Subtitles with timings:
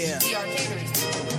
[0.00, 0.18] Yeah.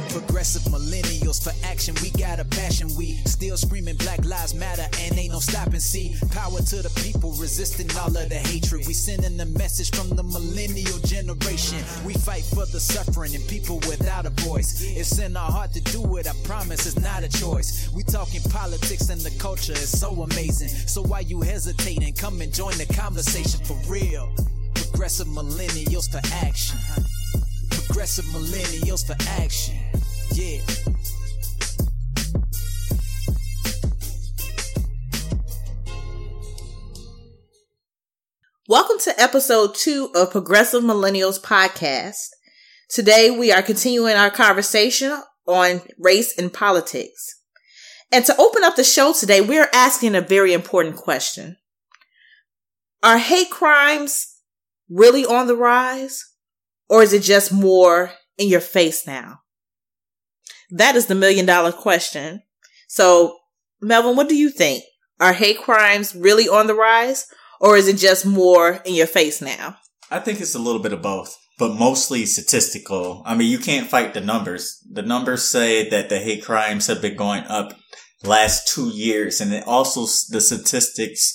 [0.10, 2.90] Progressive millennials for action, we got a passion.
[2.96, 5.80] We still screaming Black Lives Matter and ain't no stopping.
[5.80, 8.86] See, power to the people resisting all of the hatred.
[8.86, 11.80] We sending the message from the millennial generation.
[12.06, 14.84] We fight for the suffering and people without a voice.
[14.84, 17.90] It's in our heart to do it, I promise it's not a choice.
[17.96, 20.70] We talking politics and the culture is so amazing.
[20.70, 22.14] So why you hesitating?
[22.14, 24.32] Come and join the conversation for real.
[24.76, 26.78] Progressive millennials for action.
[27.88, 29.76] Progressive millennials for action.
[30.34, 30.62] Yeah.
[38.68, 42.30] Welcome to episode two of Progressive Millennials Podcast.
[42.90, 47.42] Today we are continuing our conversation on race and politics.
[48.12, 51.58] And to open up the show today, we are asking a very important question.
[53.04, 54.38] Are hate crimes
[54.90, 56.31] really on the rise?
[56.92, 59.40] Or is it just more in your face now?
[60.70, 62.42] That is the million dollar question.
[62.90, 63.38] So,
[63.82, 64.84] Melvin, what do you think?
[65.18, 67.28] Are hate crimes really on the rise?
[67.62, 69.78] Or is it just more in your face now?
[70.10, 73.24] I think it's a little bit of both, but mostly statistical.
[73.26, 74.86] I mean, you can't fight the numbers.
[74.92, 77.72] The numbers say that the hate crimes have been going up
[78.22, 81.34] last two years, and it also the statistics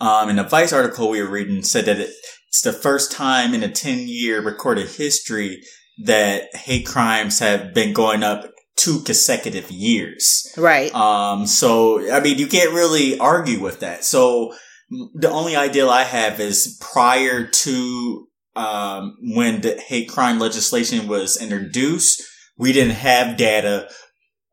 [0.00, 2.10] um, in the Vice article we were reading said that it,
[2.58, 5.62] it's the first time in a 10 year recorded history
[6.02, 10.52] that hate crimes have been going up two consecutive years.
[10.56, 10.92] Right.
[10.92, 14.04] Um, so, I mean, you can't really argue with that.
[14.04, 14.54] So,
[14.90, 21.40] the only ideal I have is prior to, um, when the hate crime legislation was
[21.40, 22.24] introduced,
[22.56, 23.88] we didn't have data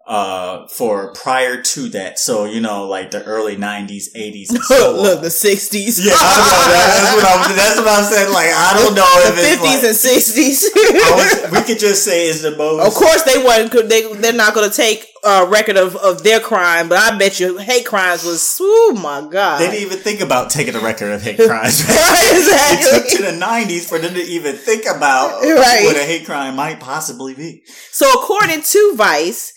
[0.07, 2.19] uh for prior to that.
[2.19, 6.35] So you know like the early 90s 80s and so look the 60s yeah I
[6.37, 8.31] know, that's what i'm that's what i'm saying.
[8.33, 12.27] Like i don't know the if 50s it's and 60s was, we could just say
[12.29, 15.75] it's the most of course they wasn't they, they're not going to take a record
[15.75, 19.59] of, of their crime but i bet you hate crimes was oh my god.
[19.59, 21.81] They didn't even think about taking a record of hate crimes.
[22.35, 22.91] Exactly.
[22.91, 25.81] it took to the 90s for them to even think about Right.
[25.85, 27.63] what a hate crime might possibly be.
[27.91, 29.53] So according to Vice,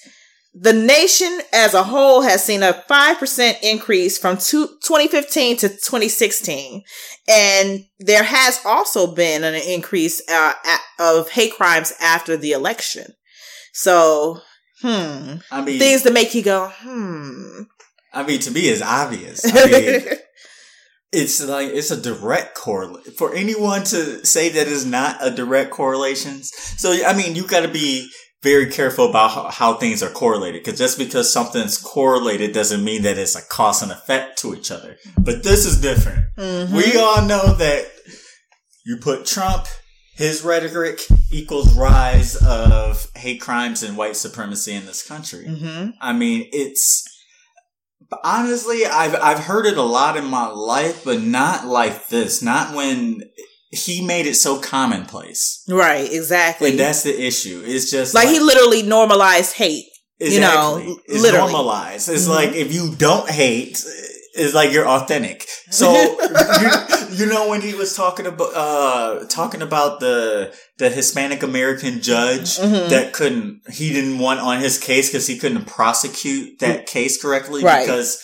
[0.54, 6.82] the nation as a whole has seen a 5% increase from two, 2015 to 2016.
[7.28, 10.54] And there has also been an increase uh,
[10.98, 13.12] of hate crimes after the election.
[13.72, 14.40] So,
[14.80, 15.34] hmm.
[15.50, 17.62] i mean Things to make you go, hmm.
[18.12, 20.02] i mean to me it's obvious I mean,
[21.12, 25.70] it's like it's a direct correlation for anyone to say that is not a direct
[25.70, 26.42] correlation.
[26.42, 28.10] So I mean, you got to be
[28.42, 33.02] very careful about how, how things are correlated because just because something's correlated doesn't mean
[33.02, 34.96] that it's a cause and effect to each other.
[35.18, 36.24] But this is different.
[36.38, 36.70] Mhm.
[36.70, 37.86] We all know that
[38.86, 39.66] you put Trump,
[40.14, 41.00] his rhetoric
[41.32, 45.44] equals rise of hate crimes and white supremacy in this country.
[45.46, 45.92] Mhm.
[46.00, 47.04] I mean, it's
[48.22, 52.40] honestly, I've I've heard it a lot in my life, but not like this.
[52.40, 53.22] Not when
[53.70, 56.70] he made it so commonplace, Right, exactly.
[56.70, 57.62] and that's the issue.
[57.66, 59.84] It's just like, he literally normalized hate.
[60.20, 60.96] you know, Exactly.
[61.14, 61.52] it's literally.
[61.52, 62.08] normalized.
[62.08, 62.34] It's Mhm.
[62.34, 63.84] like if you don't hate,
[64.34, 65.46] it's like you're authentic.
[65.70, 65.92] So
[66.60, 66.70] you,
[67.12, 72.56] you know when he was talking about uh talking about the the Hispanic American judge
[72.58, 72.88] Mhm.
[72.88, 77.62] that couldn't he didn't want on his case because he couldn't prosecute that case correctly
[77.62, 77.86] Right.
[77.86, 78.18] because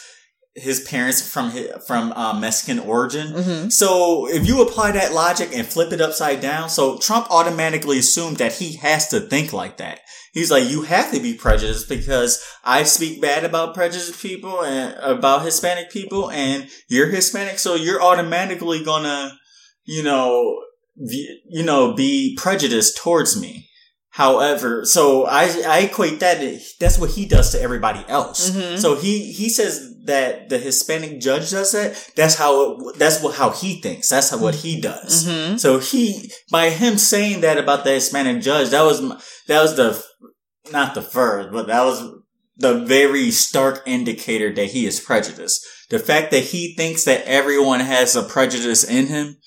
[0.57, 3.33] his parents from hi- from uh, Mexican origin.
[3.33, 3.73] Mhm.
[3.73, 8.37] So if you apply that logic and flip it upside down, so Trump automatically assumed
[8.37, 10.01] that he has to think like that.
[10.33, 14.95] He's like, you have to be prejudiced because I speak bad about prejudiced people and
[15.01, 17.59] about Hispanic people and you're Hispanic.
[17.61, 19.37] So you're automatically gonna,
[19.85, 20.61] you know,
[20.97, 23.69] you know, be prejudiced towards me.
[24.15, 26.39] However, so I, I equate that,
[26.79, 28.51] that's what he does to everybody else.
[28.51, 28.79] Mhm.
[28.79, 32.13] So he, he says that the Hispanic judge does that.
[32.15, 34.11] That's how, it, that's what, how he thinks.
[34.11, 35.27] That's how, what he does.
[35.27, 35.59] Mhm.
[35.59, 39.01] So he, by him saying that about the Hispanic judge, that was,
[39.49, 40.01] that was the,
[40.71, 42.09] not the first, but that was
[42.57, 45.67] the very stark indicator that he is prejudiced.
[45.91, 49.39] The fact that he thinks that everyone has a prejudice in him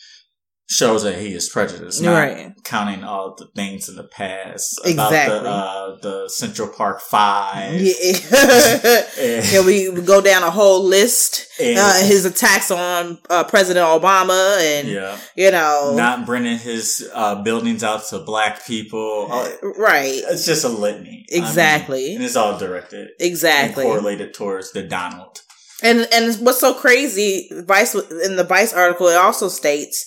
[0.69, 2.51] shows that he is prejudiced, not Right.
[2.65, 5.37] counting all the things in the past Exactly.
[5.37, 7.79] about the, uh, the Central Park Five.
[7.79, 7.93] Yeah.
[8.01, 11.45] And- yeah, we we go down a whole list.
[11.59, 15.17] and- Uh, his attacks on uh, President Obama and, yeah.
[15.35, 15.93] you know.
[15.95, 19.29] Not bringing his uh, buildings out to black people.
[19.31, 20.21] Uh, right.
[20.29, 21.25] It's just a litany.
[21.31, 22.15] I mean, Exactly.
[22.15, 23.09] and it's all directed.
[23.19, 23.85] Exactly.
[23.85, 25.41] Correlated towards the Donald.
[25.83, 27.93] And and what's so crazy, Vice
[28.25, 30.05] in the Vice article, it also states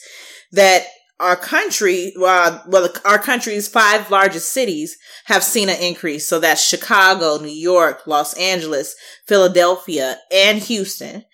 [0.52, 0.84] that
[1.20, 2.64] our country, well,
[3.04, 6.26] our country's five largest cities have seen an increase.
[6.26, 11.24] So that's Chicago, New York, Los Angeles, Philadelphia, and Houston.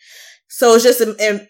[0.48, 1.02] So it's just,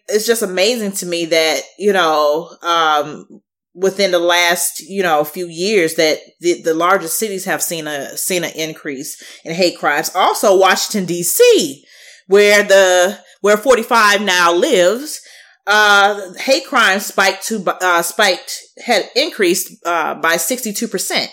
[0.08, 3.26] it's just amazing to me that, you know, um,
[3.74, 8.16] within the last, you know, few years that the, the largest cities have seen a,
[8.16, 10.10] seen an increase in hate crimes.
[10.14, 11.82] Also Washington DC,
[12.26, 15.20] where the, where 45 now lives,
[15.66, 21.28] uh, hate crime spiked to, uh, spiked, had increased, uh, by 62%.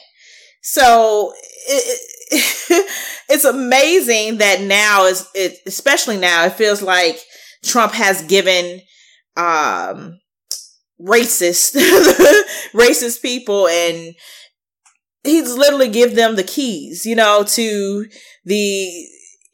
[0.61, 1.33] So
[1.67, 1.99] it,
[2.31, 2.91] it,
[3.29, 7.19] it's amazing that now is, it, especially now, it feels like
[7.63, 8.81] Trump has given,
[9.37, 10.19] um,
[11.01, 11.75] racist,
[12.73, 14.15] racist people and
[15.23, 18.05] he's literally give them the keys, you know, to
[18.45, 19.07] the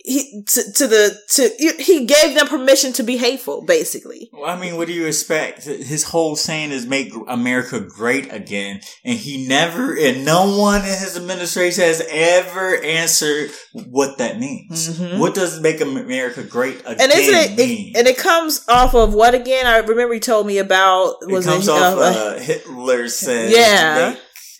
[0.09, 1.49] he to, to the to
[1.81, 4.29] he gave them permission to be hateful basically.
[4.33, 5.65] Well, i mean what do you expect?
[5.65, 10.87] His whole saying is make america great again and he never and no one in
[10.87, 14.89] his administration has ever answered what that means.
[14.89, 15.19] Mm-hmm.
[15.19, 19.13] what does make america great again and isn't it, it, and it comes off of
[19.13, 19.67] what again?
[19.67, 23.51] I remember he told me about was it comes it, off uh, uh, hitler said
[23.51, 24.15] yeah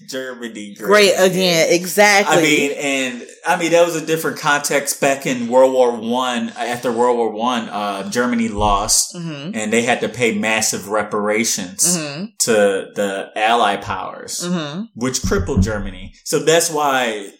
[0.08, 1.74] Germany great, great again.
[1.74, 2.38] Exactly.
[2.38, 6.50] I mean, and I mean that was a different context back in World War One.
[6.50, 9.52] After World War One, uh, Germany lost, mm-hmm.
[9.54, 12.26] and they had to pay massive reparations mm-hmm.
[12.40, 14.84] to the Ally powers, mm-hmm.
[14.96, 16.14] which crippled Germany.
[16.24, 17.32] So that's why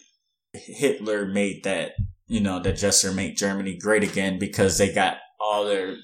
[0.52, 1.92] Hitler made that
[2.26, 5.96] you know that gesture, make Germany great again, because they got all their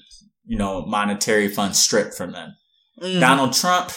[0.45, 2.55] you know monetary funds stripped from them.
[3.01, 3.19] Mm.
[3.19, 3.91] Donald Trump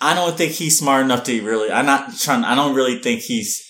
[0.00, 1.70] I don't think he's smart enough to really.
[1.70, 2.44] I'm not trying.
[2.44, 3.66] I don't really think he's.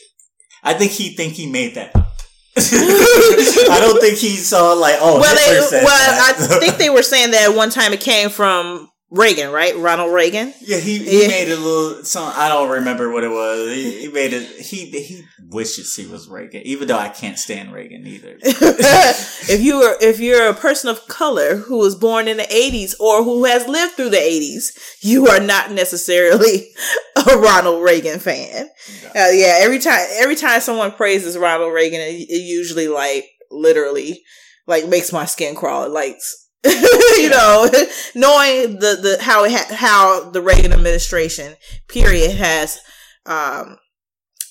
[0.62, 1.94] I think he think he made that.
[2.56, 5.20] I don't think he saw like oh.
[5.20, 8.89] Well, they, well, I think they were saying that at one time it came from
[9.12, 9.76] Reagan, right?
[9.76, 10.54] Ronald Reagan.
[10.60, 11.28] Yeah, he, he yeah.
[11.28, 12.32] made a little song.
[12.36, 13.68] I don't remember what it was.
[13.74, 14.46] He, he, made it.
[14.60, 18.38] He he wishes he was Reagan, even though I can't stand Reagan either.
[18.42, 22.94] if you are if you're a person of color who was born in the '80s
[23.00, 26.68] or who has lived through the '80s, you are not necessarily
[27.16, 28.68] a Ronald Reagan fan.
[29.06, 34.22] Uh, yeah, every time every time someone praises Ronald Reagan, it, it usually like literally
[34.68, 35.82] like makes my skin crawl.
[35.82, 36.48] It likes
[37.16, 37.68] you know,
[38.14, 41.56] knowing the, the, how it ha- how the Reagan administration
[41.88, 42.80] period has,
[43.26, 43.78] um,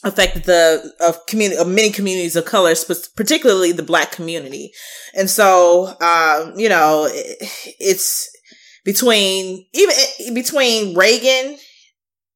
[0.03, 2.73] affected the of community of many communities of color,
[3.15, 4.71] particularly the black community.
[5.13, 7.37] And so, um, you know, it,
[7.79, 8.29] it's
[8.85, 11.57] between even between Reagan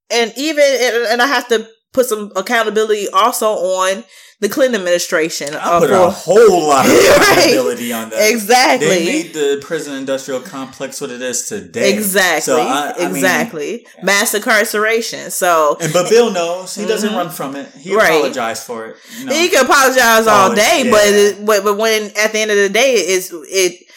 [0.09, 0.63] and even,
[1.09, 4.03] and I have to put some accountability also on
[4.43, 5.55] the Clinton administration.
[5.55, 8.29] I uh, put for, a whole lot of accountability right, on that.
[8.29, 8.87] Exactly.
[8.87, 11.93] They made the prison industrial complex what it is today.
[11.93, 12.41] Exactly.
[12.41, 13.71] So I, I exactly.
[13.71, 15.31] Mean, Mass incarceration.
[15.31, 17.17] So and but Bill knows he doesn't mm-hmm.
[17.17, 17.71] run from it.
[17.71, 18.17] He right.
[18.17, 18.97] apologized for it.
[19.17, 19.33] You know?
[19.33, 20.91] He can apologize all day, yeah.
[20.91, 23.87] but but but when at the end of the day, it's it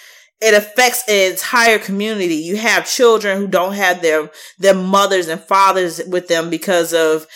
[0.40, 2.36] it affects an entire community.
[2.36, 7.26] You have children who don't have their their mothers and fathers with them because of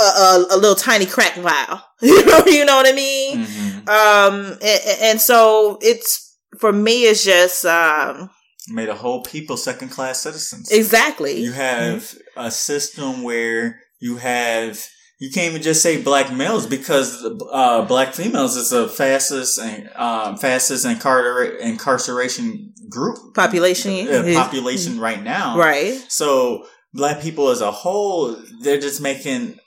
[0.00, 1.82] a, a, a, little tiny crack vial.
[2.00, 3.44] you know, you know what I mean?
[3.44, 3.88] Mm-hmm.
[3.88, 8.30] Um, and, and, so it's for me, it's just um,
[8.68, 10.70] made a whole people second class citizens.
[10.70, 11.40] Exactly.
[11.40, 12.40] You have mm-hmm.
[12.40, 14.82] a system where you have
[15.18, 19.90] you can't even just say black males because uh, black females is the fastest and
[19.96, 25.58] um, fastest incar- incarceration group population uh, population right now.
[25.58, 25.94] Right.
[26.08, 29.58] So black people as a whole, they're just making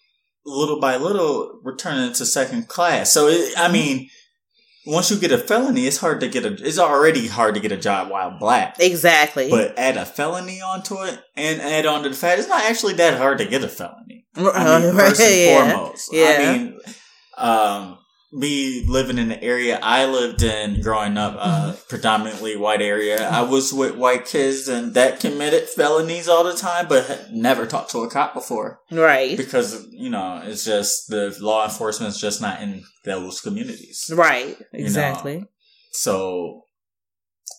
[0.45, 3.11] little by little returning to second class.
[3.11, 4.09] So it, I mean,
[4.85, 6.53] once you get a felony, it's hard to get a.
[6.53, 8.77] It's already hard to get a job while black.
[8.79, 9.49] Exactly.
[9.49, 12.93] But add a felony onto it and add on to the fact, it's not actually
[12.93, 14.25] that hard to get a felony.
[14.35, 15.71] I mean, first and yeah.
[15.71, 16.09] foremost.
[16.11, 16.37] Yeah.
[16.39, 16.79] I mean,
[17.37, 17.97] um,
[18.31, 21.88] me living in the area I lived in growing up, uh, mm-hmm.
[21.89, 26.88] predominantly white area, I was with white kids and that committed felonies all the time,
[26.88, 28.79] but never talked to a cop before.
[28.89, 29.35] Right.
[29.35, 34.09] Because, you know, it's just the law enforcement is just not in those communities.
[34.13, 34.57] Right.
[34.73, 35.33] Exactly.
[35.33, 35.47] You know?
[35.91, 36.65] So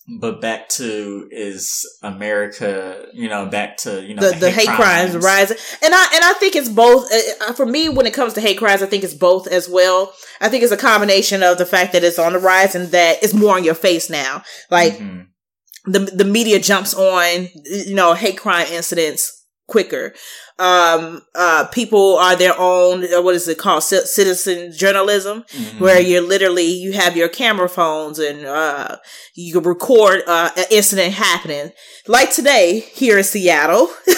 [0.08, 4.76] but back to is America, you know, back to you know the, the, hate, hate
[4.76, 5.12] crimes.
[5.12, 7.12] crimes rising, and I and I think it's both.
[7.12, 9.68] Uh, uh, for me, when it comes to hate crimes, I think it's both as
[9.68, 10.12] well.
[10.40, 13.22] I think it's a combination of the fact that it's on the rise and that
[13.22, 14.42] it's more on your face now.
[14.70, 15.90] Like mm-hmm.
[15.90, 20.14] the the media jumps on, you know, hate crime incidents quicker.
[20.62, 23.82] Um, uh, people are their own, uh, what is it called?
[23.82, 25.78] C- citizen journalism, Mm-hmm.
[25.82, 28.96] where you're literally, you have your camera phones and, uh,
[29.34, 31.72] you can record, uh, an incident happening.
[32.06, 33.88] Like today here in Seattle.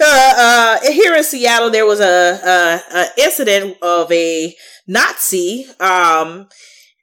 [0.00, 4.54] uh, uh, here in Seattle, there was a, a, a incident of a
[4.86, 6.48] Nazi, um,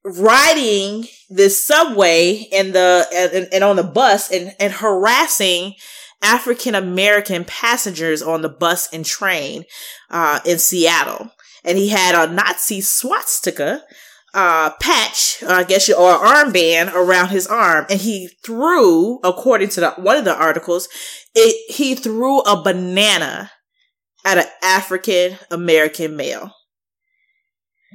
[0.03, 5.73] riding the subway and the and, and on the bus and, and harassing
[6.25, 9.65] African American passengers on the bus and train
[10.09, 11.29] uh, in Seattle.
[11.63, 13.83] And he had a Nazi swastika
[14.33, 19.79] uh, patch, I guess, you or armband around his arm, and he threw, according to
[19.79, 20.89] the, one of the articles,
[21.33, 23.51] it he threw a banana
[24.25, 26.51] at an African American male.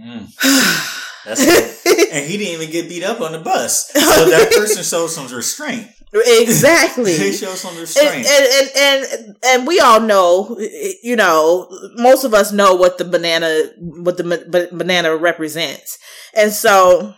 [0.03, 0.29] Mm.
[1.27, 3.91] That's and he didn't even get beat up on the bus.
[4.01, 5.89] So that person showed some restraint.
[6.13, 7.17] Exactly.
[7.19, 8.27] They showed some and, restraint.
[8.27, 10.57] and, and and and we all know,
[11.03, 15.99] you know, most of us know what the banana, what the ba- banana represents,
[16.35, 17.15] and so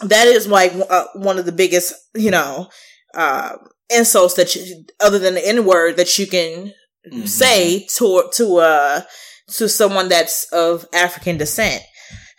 [0.00, 2.68] that is like uh, one of the biggest, you know,
[3.14, 3.52] uh,
[3.90, 6.72] insults that you, other than the N word that you can
[7.12, 7.26] Mhm.
[7.28, 9.02] say to to uh
[9.56, 11.82] to someone that's of African descent,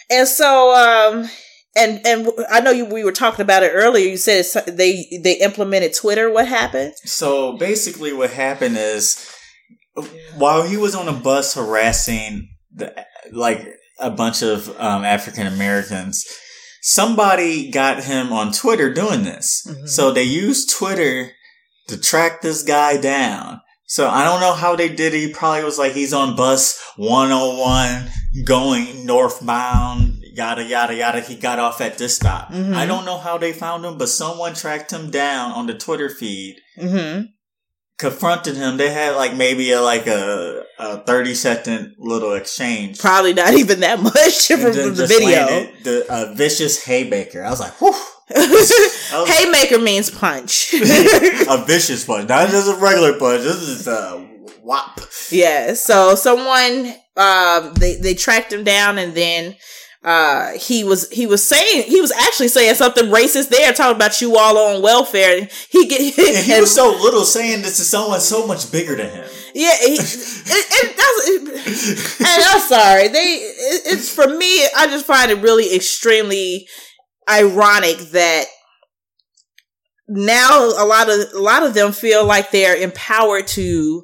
[0.10, 1.30] and so um.
[1.76, 2.86] And and I know you.
[2.86, 4.08] We were talking about it earlier.
[4.08, 6.30] You said it's- they they implemented Twitter.
[6.30, 6.94] What happened?
[7.04, 9.18] So basically, what happened is
[10.38, 12.94] while he was on a bus harassing the
[13.32, 13.68] like
[14.00, 16.26] a bunch of um, African Americans,
[16.82, 19.66] somebody got him on Twitter doing this.
[19.68, 19.88] Mhm.
[19.90, 21.32] So they used Twitter
[21.88, 23.62] to track this guy down.
[23.88, 25.20] So I don't know how they did it.
[25.20, 28.10] He probably was like he's on bus 101
[28.46, 31.22] going northbound, yada yada yada.
[31.22, 32.52] He got off at this stop.
[32.52, 32.74] Mhm.
[32.76, 36.10] I don't know how they found him, but someone tracked him down on the Twitter
[36.10, 37.26] feed Mm-hmm.
[37.98, 38.78] confronted him.
[38.78, 43.00] They had like maybe a like a, a thirty second little exchange.
[43.00, 45.46] Probably not even that much from, from the video.
[45.84, 47.44] the uh, vicious haymaker.
[47.44, 47.94] I was like, whew.
[48.36, 50.74] was- Haymaker means punch.
[50.74, 53.44] a vicious punch, not just a regular punch.
[53.44, 54.18] This is a
[54.64, 55.00] whop.
[55.32, 55.74] yeah.
[55.74, 59.56] So someone um they they tracked him down and then
[60.04, 64.20] uh he was he was saying he was actually saying something racist there talking about
[64.22, 67.84] you all on welfare and he get he and- was so little saying this to
[67.84, 69.26] someone so much bigger than him.
[69.54, 75.06] yeah he, and, and that's and I'm sorry they it, it's for me I just
[75.06, 76.68] find it really extremely
[77.30, 78.46] ironic that
[80.08, 84.04] now a lot of a lot of them feel like they're empowered to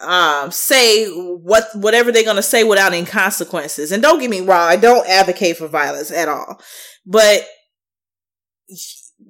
[0.00, 3.92] um say what whatever they're to say without any consequences.
[3.92, 6.60] And don't get me wrong I don't advocate for violence at all.
[7.04, 7.46] But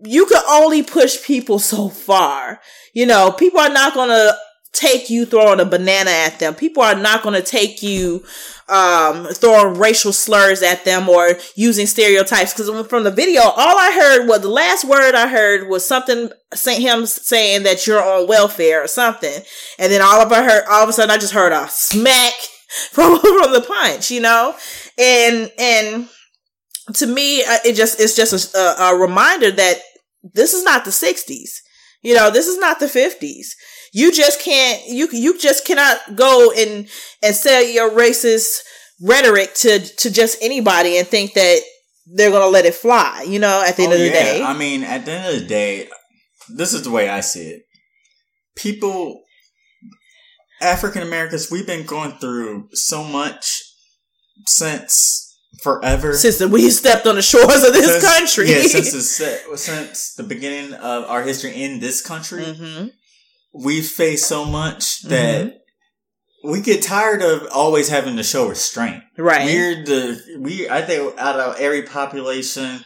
[0.03, 2.61] you can only push people so far.
[2.93, 4.37] You know people are not to
[4.73, 8.23] take you throwing a banana at them people are not going to take you
[8.69, 12.53] um, throwing racial slurs at them or using stereotypes.
[12.53, 16.31] Because from the video, all I heard was the last word I heard was something
[16.55, 19.43] say, him saying that you're on welfare or something,
[19.79, 22.33] and then all of I heard, all of a sudden, I just heard a smack
[22.91, 24.55] from from the punch, you know,
[24.99, 26.09] and and
[26.95, 29.81] to me, uh, it just it's just a, a, a reminder that
[30.35, 31.61] this is not the '60s.
[32.03, 33.49] You know, this is not the 50s.
[33.93, 36.89] You just can't, you, you just cannot go and,
[37.23, 38.59] and sell your racist
[39.03, 41.61] rhetoric to, to just anybody and think that
[42.07, 44.13] they're going to let it fly, you know, at the end Oh, of the yeah.
[44.13, 44.43] day.
[44.43, 45.89] I mean, at the end of the day,
[46.49, 47.63] this is the way I see it.
[48.57, 49.23] People,
[50.61, 53.63] African Americans, we've been going through so much
[54.47, 55.25] since
[55.63, 56.15] forever.
[56.15, 58.51] Since we stepped on the shores of this Since- country.
[58.51, 62.87] Yeah, since the, since the beginning of our history in this country, hmm
[63.53, 66.51] we've faced so much that Mm-hmm.
[66.53, 69.03] we get tired of always having to show restraint.
[69.17, 69.45] Right.
[69.47, 70.69] We're the we.
[70.69, 72.85] I think out of every population,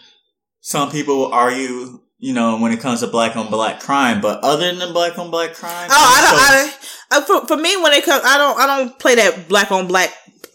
[0.60, 4.74] some people argue, you know, when it comes to black on black crime, but other
[4.74, 6.38] than black on black crime, Oh, I don't.
[6.38, 8.58] so- I, I, for, for me, when it comes, I don't.
[8.58, 10.10] I don't play that black on black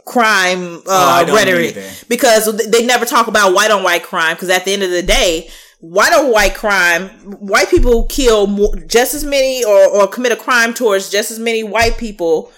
[0.05, 1.89] crime Oh, uh, don't rhetoric either.
[2.09, 4.35] because they never talk about white on white crime.
[4.35, 5.49] Because at the end of the day,
[5.79, 10.36] white on white crime, white people kill more, just as many or, or commit a
[10.36, 12.51] crime towards just as many white people,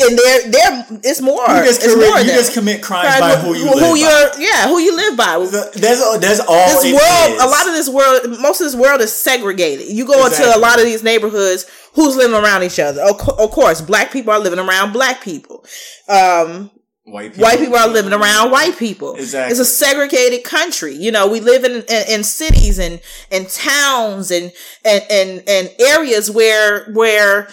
[0.00, 1.46] and they're they're it's more.
[1.48, 3.96] you just, commit, more you just commit crimes by who you live by.
[3.96, 5.38] you're yeah who you live by.
[5.76, 6.18] That's all.
[6.18, 6.82] That's all.
[6.82, 7.42] this world, is.
[7.42, 9.88] a lot of this world, most of this world is segregated.
[9.88, 13.02] You go into a lot of these neighborhoods, who's living around each other?
[13.02, 15.64] Of, of course, black people are living around black people.
[16.08, 16.70] Um,
[17.04, 19.14] white people, white people are living around white people.
[19.14, 19.50] Exactly.
[19.50, 20.94] It's a segregated country.
[20.94, 24.52] You know, we live in, in, in cities and, and towns and,
[24.84, 27.48] and, and, and areas where, where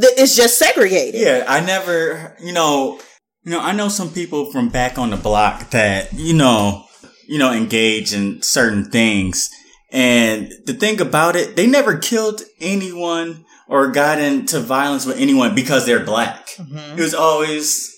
[0.00, 1.20] th- it's just segregated.
[1.20, 3.00] Yeah, I never, you know,
[3.42, 6.86] you know, I know some people from back on the block that, you know,
[7.28, 9.50] you know, engage in certain things.
[9.90, 15.54] And the thing about it, they never killed anyone or got into violence with anyone
[15.54, 16.48] because they're black.
[16.56, 16.98] Mhm.
[16.98, 17.93] It was always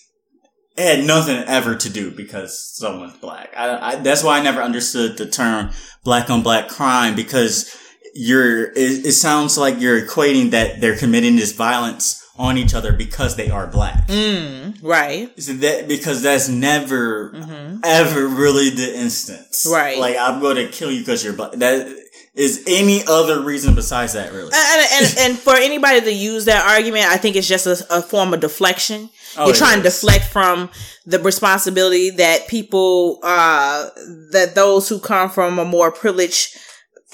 [0.77, 3.53] it had nothing ever to do because someone's black.
[3.57, 5.71] I, I, that's why I never understood the term
[6.05, 7.75] black on black crime because
[8.15, 8.65] you're.
[8.73, 13.37] It, it sounds like you're equating that they're committing this violence on each other because
[13.37, 14.09] they are black.
[14.09, 15.31] Mm, right.
[15.41, 19.99] So that because that's never hmm ever really the instance, Right.
[19.99, 21.53] Like I'm going to kill you because you're black.
[21.53, 21.89] That
[22.37, 24.53] is any other reason besides that, really.
[24.55, 28.03] And, and, and for anybody to use that argument, I think it's just a, a
[28.03, 29.09] form of deflection.
[29.39, 30.71] Oh, You're trying to deflect from
[31.07, 33.89] the responsibility that people, uh,
[34.33, 36.57] that those who come from a more privileged,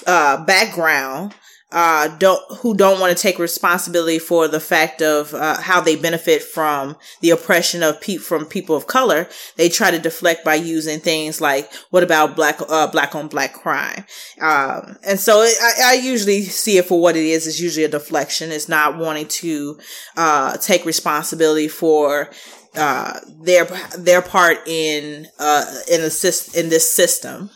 [0.05, 1.33] uh, background,
[1.73, 5.95] uh, don't, who don't want to take responsibility for the fact of, uh, how they
[5.95, 9.27] benefit from the oppression of people, from people of color.
[9.57, 13.53] They try to deflect by using things like, what about black, uh, black on black
[13.53, 14.05] crime?
[14.39, 17.47] Um, and so it, I, I usually see it for what it is.
[17.47, 18.51] It's usually a deflection.
[18.51, 19.79] It's not wanting to,
[20.15, 22.29] uh, take responsibility for,
[22.75, 23.65] uh, their,
[23.97, 27.49] their part in, uh, in a sys- in this system.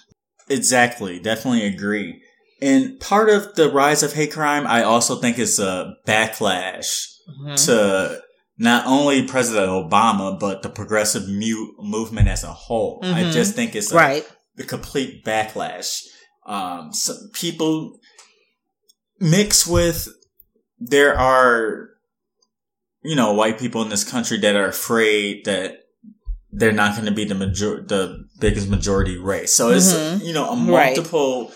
[0.50, 1.19] Exactly.
[1.19, 2.21] Definitely agree.
[2.61, 7.05] And part of the rise of hate crime, I also think is a backlash
[7.65, 8.21] to
[8.57, 12.99] not only President Obama, but the progressive mu- movement as a whole.
[13.03, 13.31] I Mhm.
[13.31, 14.27] just think it's a, Right.
[14.57, 16.01] a complete backlash.
[16.47, 16.91] Um,
[17.33, 17.99] people
[19.19, 20.07] mix with,
[20.79, 21.89] there are,
[23.03, 25.83] you know, white people in this country that are afraid that
[26.51, 29.53] they're not going to be the major, the biggest majority race.
[29.53, 30.25] So it's, Mhm.
[30.25, 30.95] you know, a Right.
[30.95, 31.51] multiple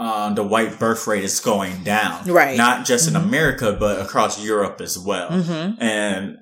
[0.00, 2.24] in, uh, the white birth rate is going down.
[2.26, 2.56] Right.
[2.56, 3.24] Not just in Mhm.
[3.24, 5.82] America, but across Europe as well Mm-hmm.
[5.82, 6.36] and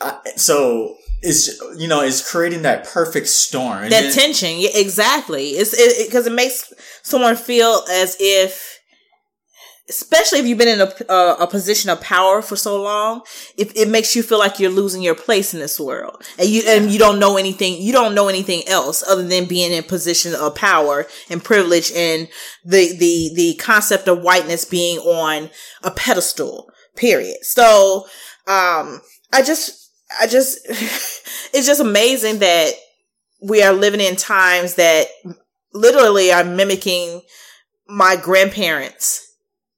[0.00, 3.82] I, so it's you know it's creating that perfect storm.
[3.82, 8.71] That then- tension exactly it's because it, 'cause it makes someone feel as if
[9.92, 13.22] especially if you've been in a, a, a position of power for so long
[13.56, 16.22] it, it makes you feel like you're losing your place in this world.
[16.38, 19.72] And you and you don't know anything you don't know anything else other than being
[19.72, 22.28] in a position of power and privilege and
[22.64, 25.50] the the the concept of whiteness being on
[25.82, 27.38] a pedestal period.
[27.42, 28.06] So
[28.46, 29.00] um
[29.32, 30.58] i just i just
[31.52, 32.72] it's just amazing that
[33.42, 35.06] we are living in times that
[35.74, 37.22] literally are mimicking
[37.88, 39.31] my grandparents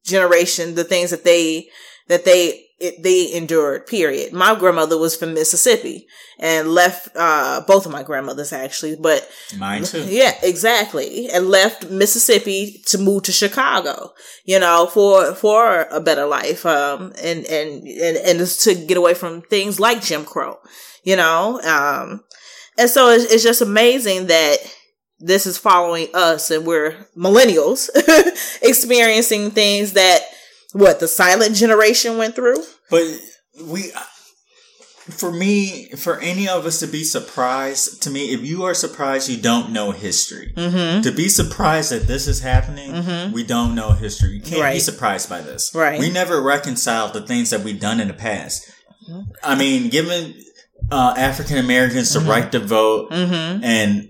[0.04, 1.68] generation the things that they
[2.08, 6.06] that they it, they endured period my grandmother was from mississippi
[6.38, 10.04] and left uh both of my grandmothers actually but mine too.
[10.08, 11.28] yeah, exactly.
[11.30, 14.12] And left Mississippi to move to Chicago,
[14.44, 18.96] you know, for for a better life, um, and and and and just to get
[18.96, 20.58] away from things like Jim Crow,
[21.02, 22.24] you know, um,
[22.78, 24.58] and so it's, it's just amazing that
[25.24, 27.88] this is following us, and we're millennials
[28.62, 30.20] experiencing things that
[30.72, 32.56] what the silent generation went through.
[32.90, 33.04] But
[33.64, 33.90] we,
[35.10, 39.28] for me, for any of us to be surprised, to me, if you are surprised,
[39.28, 40.52] you don't know history.
[40.56, 41.02] Mm-hmm.
[41.02, 43.32] To be surprised that this is happening, Mhm.
[43.32, 44.30] we don't know history.
[44.36, 45.70] You can't be surprised by this.
[45.74, 46.00] Right.
[46.00, 48.66] We never reconciled the things that we've done in the past.
[49.08, 49.20] Mm-hmm.
[49.42, 50.34] I mean, given
[50.90, 52.28] uh, African Americans the Mhm.
[52.28, 53.64] right to vote, Mm-hmm.
[53.64, 54.08] and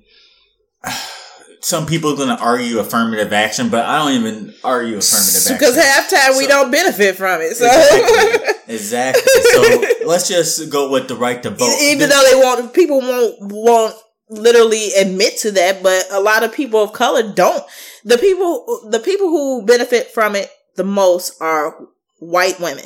[1.61, 5.57] some people are going to argue affirmative action, but I don't even argue affirmative action.
[5.57, 7.57] Because half time we don't benefit from it.
[7.57, 8.75] So Exactly.
[8.75, 9.23] exactly.
[9.53, 11.77] So let's just go with the right to vote.
[11.81, 13.95] even though they won't, people won't won't
[14.29, 17.65] literally admit to that, but a lot of people of color don't.
[18.05, 21.77] The people, the people who benefit from it the most are
[22.19, 22.85] white women.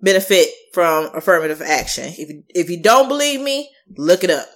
[0.00, 2.04] Benefit from affirmative action.
[2.16, 4.46] If you, if you don't believe me, look it up.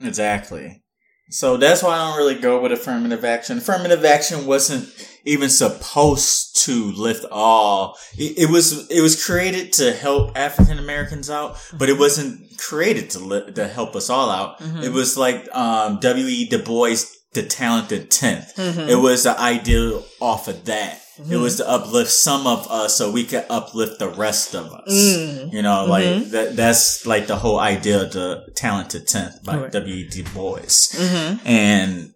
[0.00, 0.82] Exactly.
[1.30, 3.58] So that's why I don't really go with affirmative action.
[3.58, 4.88] Affirmative action wasn't
[5.24, 7.96] even supposed to lift all.
[8.16, 13.10] It, it was it was created to help African Americans out, but it wasn't created
[13.10, 14.58] to li- to help us all out.
[14.60, 14.82] Mhm.
[14.84, 16.26] It was like um, W.
[16.26, 16.48] E.
[16.48, 16.96] Du Bois,
[17.34, 18.88] the talented 10th Mhm.
[18.88, 21.02] It was the idea off of that.
[21.18, 21.42] It Mhm.
[21.42, 24.88] was to uplift some of us so we could uplift the rest of us.
[24.92, 25.52] Mm.
[25.52, 29.72] You know, like that, that's like the whole idea of the talented 10th by Right.
[29.72, 30.08] W.
[30.08, 30.60] Du Bois.
[30.60, 31.46] Mm-hmm.
[31.46, 32.12] And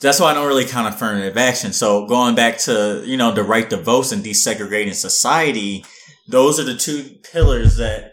[0.00, 1.72] that's why I don't really count affirmative action.
[1.72, 5.84] So going back to, you know, the right to vote and desegregating society,
[6.28, 8.12] those are the two pillars that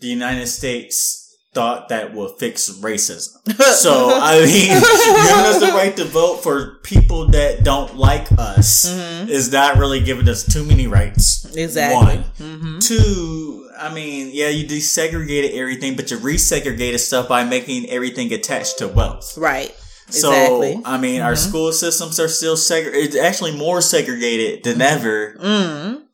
[0.00, 1.19] the United States
[1.52, 3.36] thought that will fix racism.
[3.80, 8.84] So I mean, giving us the right to vote for people that don't like us
[9.28, 11.44] is not really giving us too many rights.
[11.56, 11.96] Exactly.
[12.16, 12.78] One, Mm-hmm.
[12.80, 13.68] two.
[13.78, 18.88] I mean, yeah, you desegregated everything, but you resegregated stuff by making everything attached to
[18.88, 19.36] wealth.
[19.38, 19.74] Right.
[20.10, 20.74] So Exactly.
[20.74, 20.86] Mm-hmm.
[20.86, 23.06] I mean, our school systems are still segregated.
[23.14, 25.36] It's actually more segregated than ever.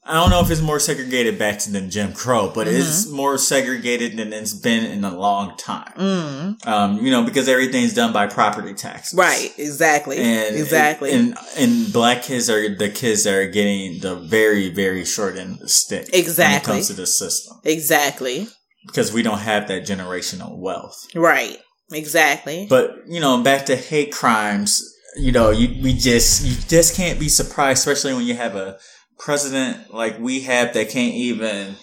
[0.08, 2.76] I don't know if it's more segregated back to than Jim Crow, but Mm-hmm.
[2.76, 5.92] it's more segregated than it's been in a long time.
[5.96, 6.66] Mm.
[6.66, 9.18] Um, you know, because everything's done by property taxes.
[9.18, 9.52] Right.
[9.58, 10.18] Exactly.
[10.18, 11.12] And exactly.
[11.12, 15.54] And, and black kids are the kids that are getting the very, very short end
[15.54, 16.08] of the stick.
[16.12, 16.70] Exactly.
[16.70, 17.56] When it comes to this system.
[17.64, 18.48] exactly.
[18.86, 21.08] Because we don't have that generational wealth.
[21.14, 21.58] Right.
[21.92, 22.66] Exactly.
[22.70, 24.82] But you know, back to hate crimes.
[25.16, 28.78] You know, you we just you just can't be surprised, especially when you have a
[29.18, 31.74] president like we have that can't even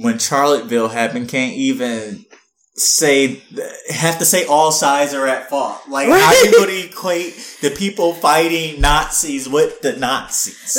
[0.00, 2.24] when Charlottesville happened can't even
[2.74, 3.42] say
[3.90, 5.80] have to say all sides are at fault.
[5.88, 6.42] Like how Right.
[6.44, 10.76] you going to equate the people fighting Nazis with the Nazis?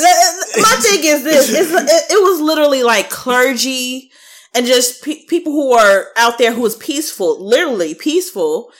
[0.60, 4.10] My thing is this: it, it was literally like clergy
[4.54, 8.70] and just pe- people who are out there who was peaceful, literally peaceful,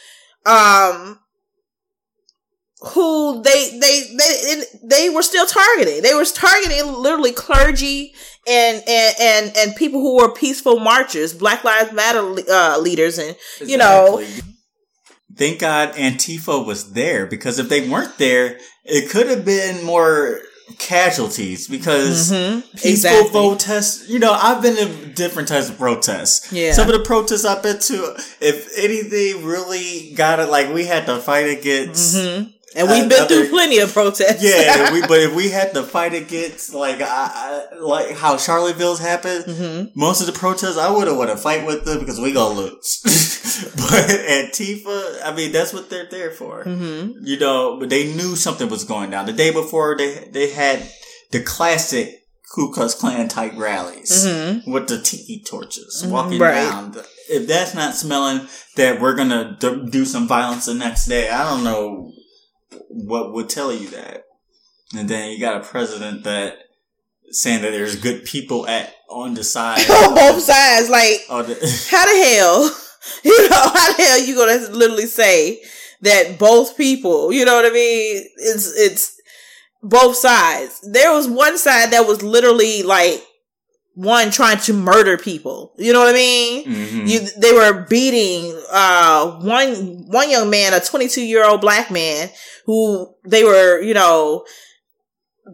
[0.46, 1.18] um,
[2.86, 6.02] who they they they they were still targeting.
[6.02, 8.14] They were targeting literally clergy
[8.46, 12.20] and and and and people who were peaceful marchers, Black Lives Matter
[12.50, 14.22] uh, leaders, and you know,
[15.36, 20.38] Thank God Antifa was there because if they weren't there, it could have been more
[20.78, 22.62] casualties because Mhm.
[22.72, 23.30] peaceful Exactly.
[23.32, 26.52] protests, you know, I've been in different types of protests.
[26.52, 26.72] Yeah.
[26.72, 31.04] Some of the protests I've been to, if anything really got it, like we had
[31.06, 32.16] to fight against.
[32.16, 32.53] Mhm.
[32.74, 34.42] And we've been Another- through plenty of protests.
[34.42, 39.00] Yeah, we, but if we had to fight against like I, I, like how Charlottesville's
[39.00, 39.90] happened, Mhm.
[39.96, 42.54] most of the protests I would have want to fight with them because we gonna
[42.54, 43.00] lose.
[43.76, 46.64] but Antifa, I mean, that's what they're there for.
[46.64, 47.14] Mhm.
[47.22, 49.26] You know, but they knew something was going down.
[49.26, 50.82] The day before, they they had
[51.30, 52.20] the classic
[52.54, 54.66] Ku Klux Klan type rallies Mhm.
[54.68, 56.56] with the tiki torches Mhm, walking right.
[56.68, 56.96] around.
[57.28, 59.56] If that's not smelling that we're gonna
[59.90, 62.12] do some violence the next day, I don't know
[62.94, 64.24] what would tell you that.
[64.96, 66.58] And then you got a president that
[67.30, 69.88] saying that there's good people at on the side.
[69.90, 70.88] on both sides.
[70.88, 72.80] Like, the, how the hell,
[73.24, 75.60] you know, how the hell you gonna literally say
[76.02, 78.24] that both people, you know what I mean?
[78.36, 79.20] It's, it's
[79.82, 80.80] both sides.
[80.90, 83.24] There was one side that was literally like
[83.94, 85.72] one trying to murder people.
[85.78, 86.64] You know what I mean?
[86.66, 87.08] Mhm.
[87.08, 92.28] You, they were beating, uh, one, one young man, a 22 year old black man
[92.66, 94.44] who they were, you know,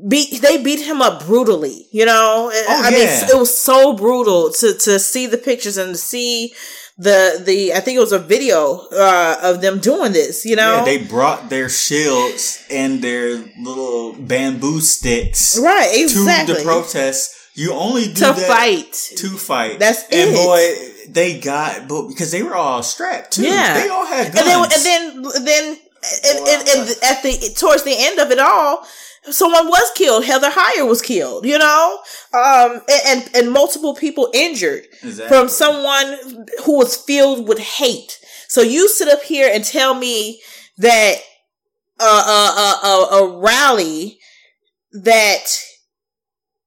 [0.08, 2.50] beat, they beat him up brutally, you know?
[2.52, 6.54] Oh, I mean, it was so brutal to, to see the pictures and to see
[6.96, 10.76] the, the, I think it was a video, uh, of them doing this, you know?
[10.78, 16.54] Yeah, they brought their shields and their little bamboo sticks right, exactly.
[16.54, 17.34] to the protest.
[17.60, 18.92] You only do to fight.
[19.16, 19.78] to fight.
[19.78, 20.34] That's and it.
[20.34, 23.42] boy, they got but because they were all strapped too.
[23.42, 23.74] Yeah.
[23.82, 24.38] they all had guns.
[24.38, 25.78] and then and then then
[26.24, 28.86] and, and, and at the towards the end of it all
[29.24, 31.98] someone was killed heather heyer was killed you know
[32.32, 35.28] um and and, and multiple people injured Exactly.
[35.28, 36.16] from someone
[36.64, 38.18] who was filled with hate
[38.48, 40.40] so you sit up here and tell me
[40.78, 41.16] that
[42.00, 44.18] uh, uh, uh, a, a rally
[44.92, 45.44] that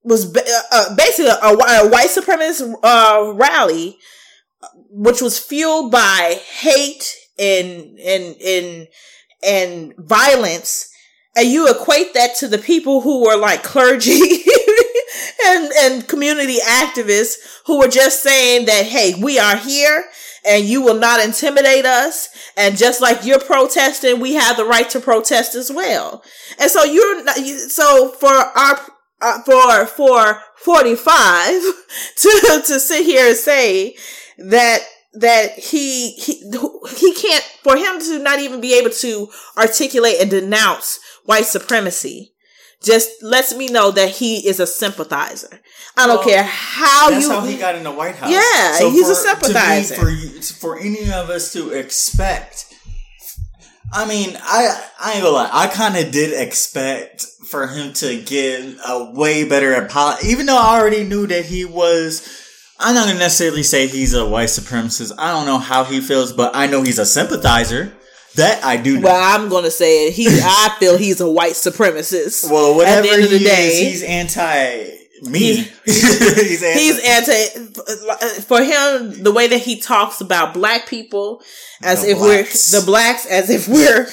[0.04, 3.98] was ba- uh, uh, basically a, a white supremacist uh, rally,
[4.90, 8.88] which was fueled by hate and and and
[9.44, 10.90] and violence,
[11.36, 14.20] and you equate that to the people who were like clergy
[15.46, 20.06] and and community activists who were just saying that hey, we are here.
[20.46, 22.28] And you will not intimidate us.
[22.58, 26.22] And just like you're protesting, we have the right to protest as well.
[26.60, 28.78] And so you're not, you, so for our
[29.24, 31.62] uh, for for 45
[32.18, 33.96] to to sit here and say
[34.38, 34.80] that
[35.14, 36.34] that he he
[36.98, 42.32] he can't for him to not even be able to articulate and denounce white supremacy
[42.82, 45.62] just lets me know that he is a sympathizer.
[45.96, 48.30] I don't Well, care how That's you how he got in the White House.
[48.30, 49.96] Yeah, he's a for- be- sympathizer.
[49.96, 52.73] For, for any of us to expect,
[53.94, 55.50] I mean, I I ain't gonna lie.
[55.52, 60.58] I kind of did expect for him to get a way better apology, even though
[60.58, 62.40] I already knew that he was.
[62.80, 65.14] I'm not gonna necessarily say he's a white supremacist.
[65.18, 67.94] I don't know how he feels, but I know he's a sympathizer.
[68.36, 69.10] That I do know.
[69.10, 70.14] well, I'm going to say it.
[70.14, 72.50] He, I feel he's a white supremacist.
[72.50, 75.68] Well, At whatever the end of the he day, is, he's anti Me.
[75.86, 77.70] He's, he's anti.
[78.42, 81.42] For him, the way that he talks about black people,
[81.82, 82.74] as The if blacks.
[82.74, 84.12] we're the blacks, as if we're as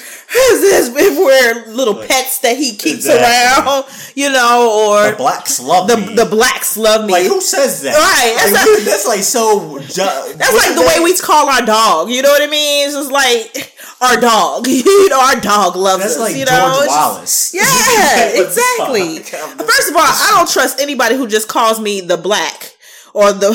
[0.95, 3.67] if we're little Like, pets that he keeps exactly.
[3.71, 6.15] around, you know, or the blacks love the me.
[6.15, 7.13] the blacks love me.
[7.13, 7.93] like who says that?
[7.95, 9.79] Right, that's not- that's like so.
[9.79, 12.09] Ju- That's like the way we call our dog.
[12.09, 12.87] You know what I mean?
[12.87, 14.67] It's just like our dog.
[14.67, 16.19] you know, our dog loves That's us.
[16.19, 16.79] like you George know?
[16.83, 17.53] Just- Wallace.
[17.53, 19.19] Yeah, exactly.
[19.19, 22.75] First of all, I don't trust anybody who just calls me the black
[23.13, 23.49] or the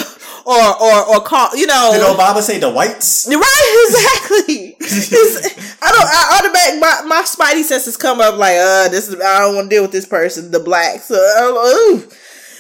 [0.47, 1.91] or or or call you know.
[1.93, 3.27] Did Obama say the whites?
[3.29, 4.77] Right, exactly.
[5.83, 6.07] I don't.
[6.07, 9.21] I automatic my my spidey senses come up like, uh, this is.
[9.21, 11.01] I don't want to deal with this person, the black.
[11.01, 12.11] So, uh,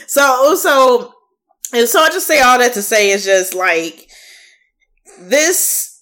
[0.06, 1.14] so so
[1.72, 4.08] and so I just say all that to say is just like
[5.20, 5.95] this.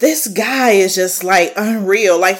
[0.00, 2.20] This guy is just like unreal.
[2.20, 2.38] Like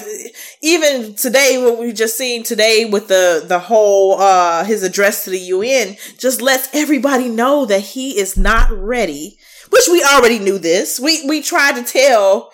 [0.63, 5.31] even today, what we just seen today with the the whole uh his address to
[5.31, 9.39] the UN, just lets everybody know that he is not ready.
[9.71, 11.01] Which we already knew this.
[11.01, 12.53] We we tried to tell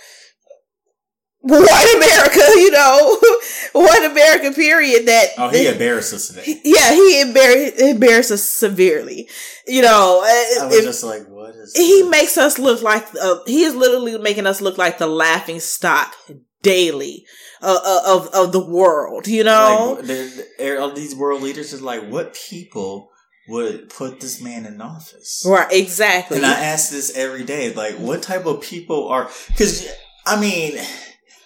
[1.47, 3.19] white America, you know,
[3.73, 6.61] white America period that Oh, he embarrassed us today.
[6.65, 9.29] yeah, he embarrassed embarrassed us severely.
[9.67, 11.77] You know, I uh, was if- just like, what is?
[11.77, 12.11] he this?
[12.11, 16.15] makes us look like uh, he is literally making us look like the laughing stock
[16.63, 17.25] daily
[17.61, 19.27] uh, uh, of of the world.
[19.29, 23.11] You know, Like, all these world leaders is like, what people
[23.49, 25.45] would put this man in office?
[25.47, 25.71] right?
[25.71, 26.39] Exactly.
[26.39, 29.29] And I ask this every day, like, what type of people are?
[29.49, 29.87] Because
[30.27, 30.79] I mean,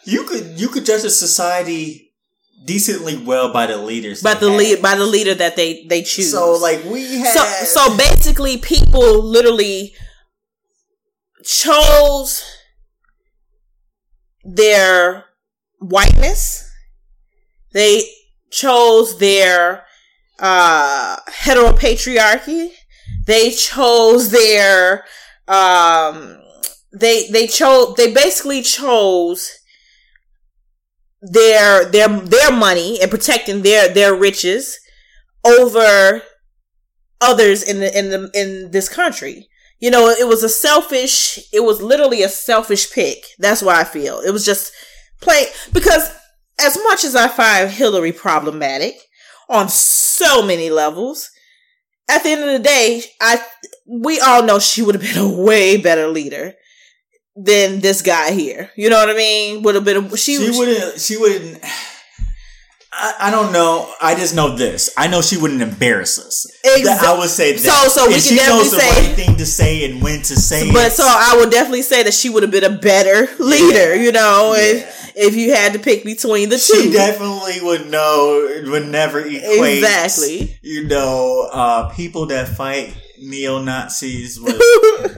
[0.08, 2.14] you could you could judge a society
[2.64, 6.32] decently well by the leaders, by the lead by the leader that they they choose.
[6.32, 9.94] So like we have so so basically people literally
[11.44, 12.42] chose
[14.42, 15.26] their
[15.78, 16.64] whiteness.
[17.72, 18.04] They
[18.50, 19.84] chose their
[20.38, 22.70] uh heteropatriarchy.
[23.26, 25.04] They chose their
[25.48, 26.40] um
[26.98, 29.58] they they chose they basically chose
[31.20, 34.78] their their their money and protecting their their riches
[35.44, 36.22] over
[37.20, 39.48] others in the in the in this country.
[39.80, 41.38] You know, it was a selfish.
[41.52, 43.24] It was literally a selfish pick.
[43.38, 44.72] That's why I feel it was just
[45.20, 46.10] plain because
[46.60, 48.94] as much as I find Hillary problematic
[49.48, 51.30] on so many levels,
[52.08, 53.40] at the end of the day, I
[53.86, 56.54] we all know she would have been a way better leader
[57.40, 58.70] than this guy here.
[58.76, 59.62] You know what I mean?
[59.62, 61.00] Would have been she, she wouldn't.
[61.00, 61.62] She wouldn't.
[62.90, 63.92] I, I don't know.
[64.00, 64.90] I just know this.
[64.96, 66.46] I know she wouldn't embarrass us.
[66.64, 67.58] Exa- That- I would say that.
[67.60, 70.02] So- so we and can she knows definitely the say- right thing to say and
[70.02, 70.92] when to say But it.
[70.92, 74.54] so I would definitely say that she would have been a better leader, you know,
[74.56, 74.62] Yeah.
[74.62, 76.80] if if you had to pick between the two.
[76.82, 78.62] she definitely would know.
[78.66, 80.56] Would never equate Exactly.
[80.62, 84.56] You know, uh, people that fight neo Nazis with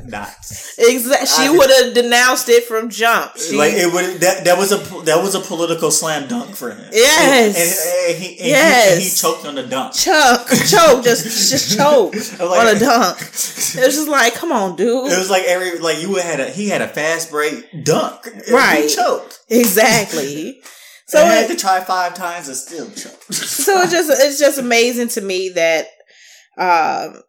[0.06, 0.74] Nazis.
[0.78, 1.26] Exactly.
[1.26, 3.36] She would have denounced it from jump.
[3.36, 6.70] She, like it would that that was a that was a political slam dunk for
[6.74, 6.88] him.
[6.92, 7.56] Yes.
[7.56, 8.86] and, and, and he, and Yes.
[8.88, 9.94] he, and he choked on the dunk.
[9.94, 13.18] choke, choke, just just choke Like- on a dunk.
[13.20, 15.12] It was just like, come on, dude.
[15.12, 18.26] It was like every like you had a he had a fast break dunk.
[18.50, 18.84] Right.
[18.88, 19.40] He choked.
[19.48, 20.60] Exactly.
[21.06, 23.34] So So I had it, to try five times and still choked.
[23.34, 25.86] so it's just it's just amazing to me that
[26.56, 27.22] um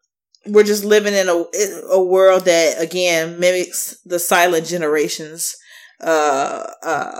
[0.47, 1.43] we're just living in a
[1.91, 5.55] a world that again mimics the silent generations
[6.01, 7.19] uh uh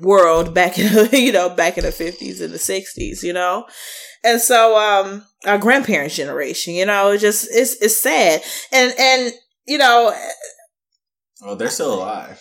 [0.00, 3.64] world back in you know back in the 50s and the 60s you know
[4.22, 9.32] and so um our grandparents generation you know it just it's it's sad and and
[9.66, 10.12] you know
[11.44, 12.40] well, they're still alive.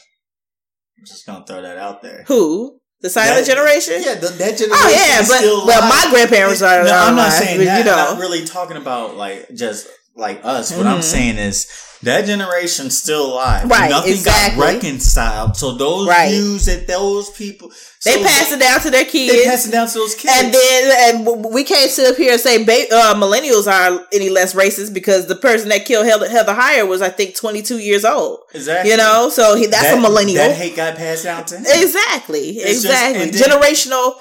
[0.98, 2.24] I'm just gonna throw that out there.
[2.28, 4.72] who the silent That- generation Yeah, the, that generation.
[4.72, 7.80] oh yeah is but still well my grandparents are No, I'm not alive, saying that.
[7.80, 10.72] you know I'm not really talking about like just like us.
[10.72, 11.04] What I'm Mhm.
[11.04, 11.66] saying is
[12.04, 13.68] that generation still alive.
[13.70, 14.60] Right, Nothing exactly.
[14.60, 15.58] got reconciled.
[15.58, 16.30] So those Right.
[16.30, 17.72] views that those people
[18.06, 20.34] they so pass it down to their kids They pass it down to those kids.
[20.38, 24.30] And then, and we can't sit up here and say ba- uh, millennials are any
[24.30, 28.04] less racist because the person that killed Heather, Heather Heyer was, I think, 22 years
[28.06, 28.40] old.
[28.54, 28.92] exactly.
[28.92, 30.46] You know, so he, that's That- a millennial.
[30.46, 31.66] That hate got passed down to him.
[31.66, 33.30] exactly, It's exactly.
[33.32, 34.16] then- Generational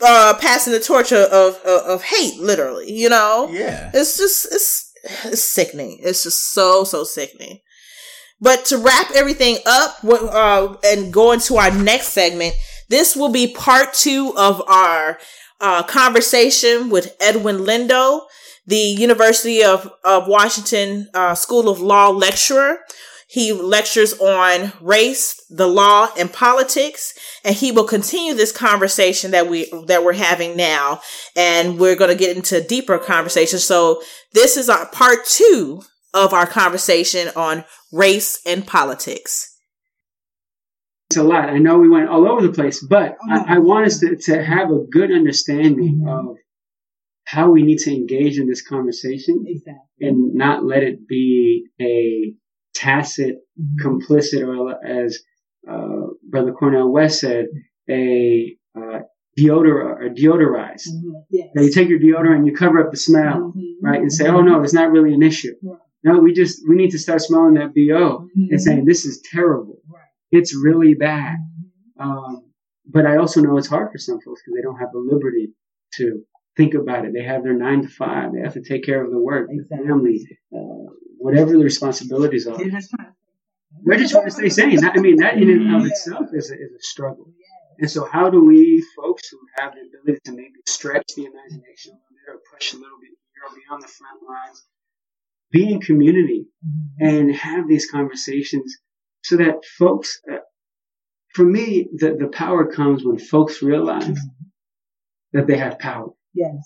[0.00, 2.92] uh, passing the torch of, of of hate, literally.
[2.92, 3.90] You know, Yeah.
[3.92, 4.87] it's just it's
[5.24, 5.98] it's sickening.
[6.02, 7.60] It's just so so sickening.
[8.40, 12.54] But to wrap everything up uh, and go into our next segment,
[12.88, 15.18] this will be part two of our
[15.60, 18.22] uh, conversation with Edwin Lindo,
[18.66, 22.78] the University of, of Washington uh, School of Law lecturer.
[23.30, 27.12] He lectures on race, the law, and politics,
[27.44, 31.02] and he will continue this conversation that we that we're having now,
[31.36, 33.58] and we're going to get into deeper conversation.
[33.58, 34.00] So
[34.32, 35.82] this is our part two
[36.14, 39.54] of our conversation on race and politics.
[41.10, 41.50] It's a lot.
[41.50, 43.52] I know we went all over the place, but I, mm-hmm.
[43.52, 46.28] I want us to, to have a good understanding mm-hmm.
[46.28, 46.36] of
[47.24, 49.82] how we need to engage in this conversation Exactly.
[50.00, 52.34] and not let it be a
[52.82, 53.36] tacit,
[53.84, 55.10] complicit, or as
[55.70, 57.46] uh, Brother Cornel West said,
[57.90, 59.00] a uh,
[59.38, 60.82] deodor or deodorize.
[60.88, 61.12] Mhm.
[61.30, 61.48] Yes.
[61.54, 63.62] Now you take your deodorant and you cover up the smell, Mhm.
[63.82, 65.78] right, and say, "Oh no, it's not really an issue." Right.
[66.04, 68.60] No, we just we need to start smelling that bo and Mhm.
[68.66, 69.78] saying, "This is terrible.
[69.92, 70.12] Right.
[70.38, 72.04] It's really bad." Mhm.
[72.04, 72.32] Um,
[72.94, 75.46] but I also know it's hard for some folks because they don't have the liberty
[75.98, 76.06] to
[76.58, 77.12] think about it.
[77.14, 78.32] They have their nine to five.
[78.34, 79.86] They have to take care of the work, the Exactly.
[79.88, 80.16] family,
[80.54, 80.86] uh,
[81.24, 82.58] whatever the responsibilities are.
[82.58, 83.16] They're just trying to-
[83.84, 84.84] They're just trying to stay sane.
[84.84, 87.26] I mean, that in and of itself is a, is a struggle.
[87.80, 91.92] And so, how do we, folks who have the ability to maybe stretch the imagination
[91.92, 94.58] a little bit or push a little bit here or beyond the front lines,
[95.52, 97.08] be in community Mhm.
[97.08, 98.68] and have these conversations
[99.22, 100.38] so that folks, uh,
[101.36, 104.18] for me, the, the power comes when folks realize
[105.34, 106.08] that they have power
[106.42, 106.64] Yes.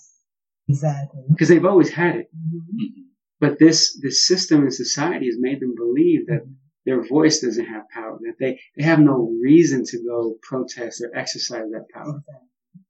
[0.69, 1.23] Exactly.
[1.29, 2.27] because they've always had it.
[2.33, 3.03] Mhm.
[3.43, 6.43] But this, this system in society has made them believe that
[6.85, 9.17] their voice doesn't have power, that they, they have no
[9.49, 12.15] reason to go protest or exercise that power.
[12.17, 12.47] Exactly.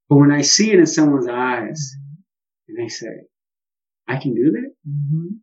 [0.09, 1.79] But when I see it in someone's eyes
[2.67, 3.13] and they say,
[4.07, 5.39] I can do that, Mhm.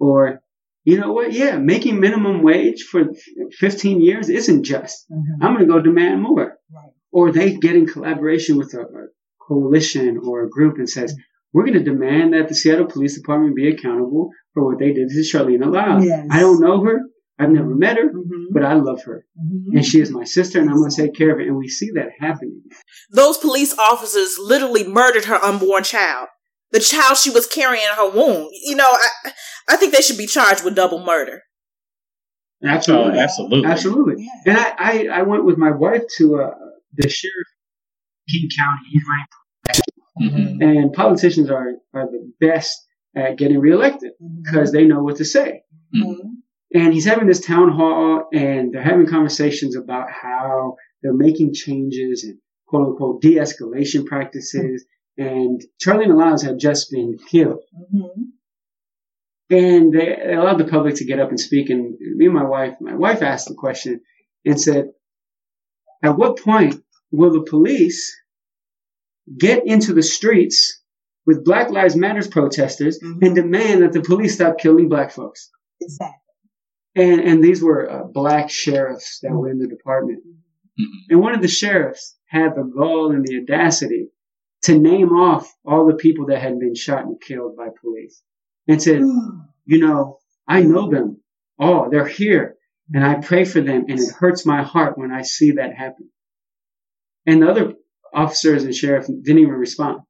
[0.00, 0.40] or
[0.84, 1.32] you know what?
[1.32, 3.00] Yeah, making minimum wage for
[3.52, 5.08] 15 years isn't just.
[5.10, 5.38] Mhm.
[5.42, 6.58] I'm going to go demand more.
[6.72, 6.92] Right.
[7.12, 8.84] Or they get in collaboration with a
[9.46, 11.14] coalition or a group and says,
[11.52, 15.08] we're going to demand that the Seattle Police Department be accountable for what they did
[15.08, 16.04] to Charlene Lyles.
[16.04, 16.26] Yes.
[16.30, 17.00] I don't know her.
[17.38, 18.46] I've never met her, Mhm.
[18.52, 19.24] but I love her.
[19.38, 19.76] Mhm.
[19.76, 21.46] And she is my sister and I'm going to take care of it.
[21.46, 22.62] And we see that happening.
[23.10, 26.28] Those police officers literally murdered her unborn child.
[26.72, 28.48] The child she was carrying in her womb.
[28.64, 29.32] You know, I,
[29.70, 31.42] I think they should be charged with double murder.
[32.64, 33.18] Oh, Absolutely.
[33.18, 33.64] absolutely.
[33.70, 34.14] Absolutely.
[34.24, 34.52] Yeah.
[34.52, 36.50] And I, I, I went with my wife to uh,
[36.94, 37.55] the sheriff of
[38.30, 38.88] King County.
[38.90, 39.26] He's running
[40.18, 40.62] Mhm.
[40.62, 44.12] and politicians are, are the best at getting reelected
[44.42, 45.62] because they know what to say.
[45.94, 46.36] Mhm.
[46.74, 52.24] And he's having this town hall and they're having conversations about how they're making changes
[52.24, 54.86] and quote unquote de-escalation practices.
[55.18, 57.60] And Charleena Lyles had just been killed.
[57.94, 58.08] Mhm.
[59.50, 61.68] And they, they allowed the public to get up and speak.
[61.70, 64.00] And me and my wife, my wife asked the question
[64.46, 64.92] and said,
[66.02, 68.14] at what point will the police
[69.38, 70.80] get into the streets
[71.26, 73.22] with Black Lives Matters protesters Mhm.
[73.26, 75.50] and demand that the police stop killing black folks?
[75.80, 76.14] Exactly.
[76.94, 80.22] And, and these were uh, black sheriffs that were in the department.
[80.26, 80.84] Mhm.
[81.10, 84.10] And one of the sheriffs had the gall and the audacity
[84.62, 88.22] to name off all the people that had been shot and killed by police
[88.68, 89.00] and said,
[89.64, 91.20] you know, I know them
[91.58, 91.90] all.
[91.90, 92.56] They're here
[92.92, 96.08] and I pray for them and it hurts my heart when I see that happen.
[97.26, 97.74] And the other
[98.14, 100.00] officers and sheriff didn't even respond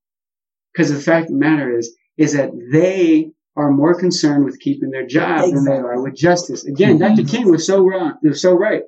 [0.72, 4.90] because the fact of the matter is, is that they are more concerned with keeping
[4.90, 6.66] their job than they are with justice.
[6.66, 7.24] Again, Dr.
[7.24, 8.14] King was so wrong.
[8.22, 8.82] They're so right.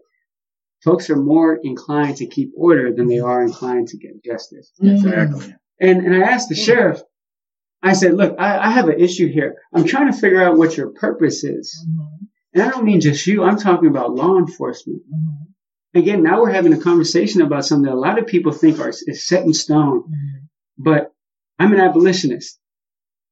[0.85, 4.71] Folks are more inclined to keep order than they are inclined to get justice.
[4.81, 5.09] Mm-hmm.
[5.09, 5.55] Exactly.
[5.81, 6.65] And, and I asked the mm-hmm.
[6.65, 7.01] sheriff,
[7.83, 9.57] I said, look, I, I have an issue here.
[9.73, 11.87] I'm trying to figure out what your purpose is.
[11.89, 12.29] Mhm.
[12.55, 13.45] And I don't mean just you.
[13.45, 15.03] I'm talking about law enforcement.
[15.03, 15.53] Mm-hmm.
[15.95, 18.91] Again, now we're having a conversation about something that a lot of people think are
[18.91, 20.03] is set in stone.
[20.05, 20.49] Mhm.
[20.79, 21.13] But
[21.59, 22.59] I'm an abolitionist.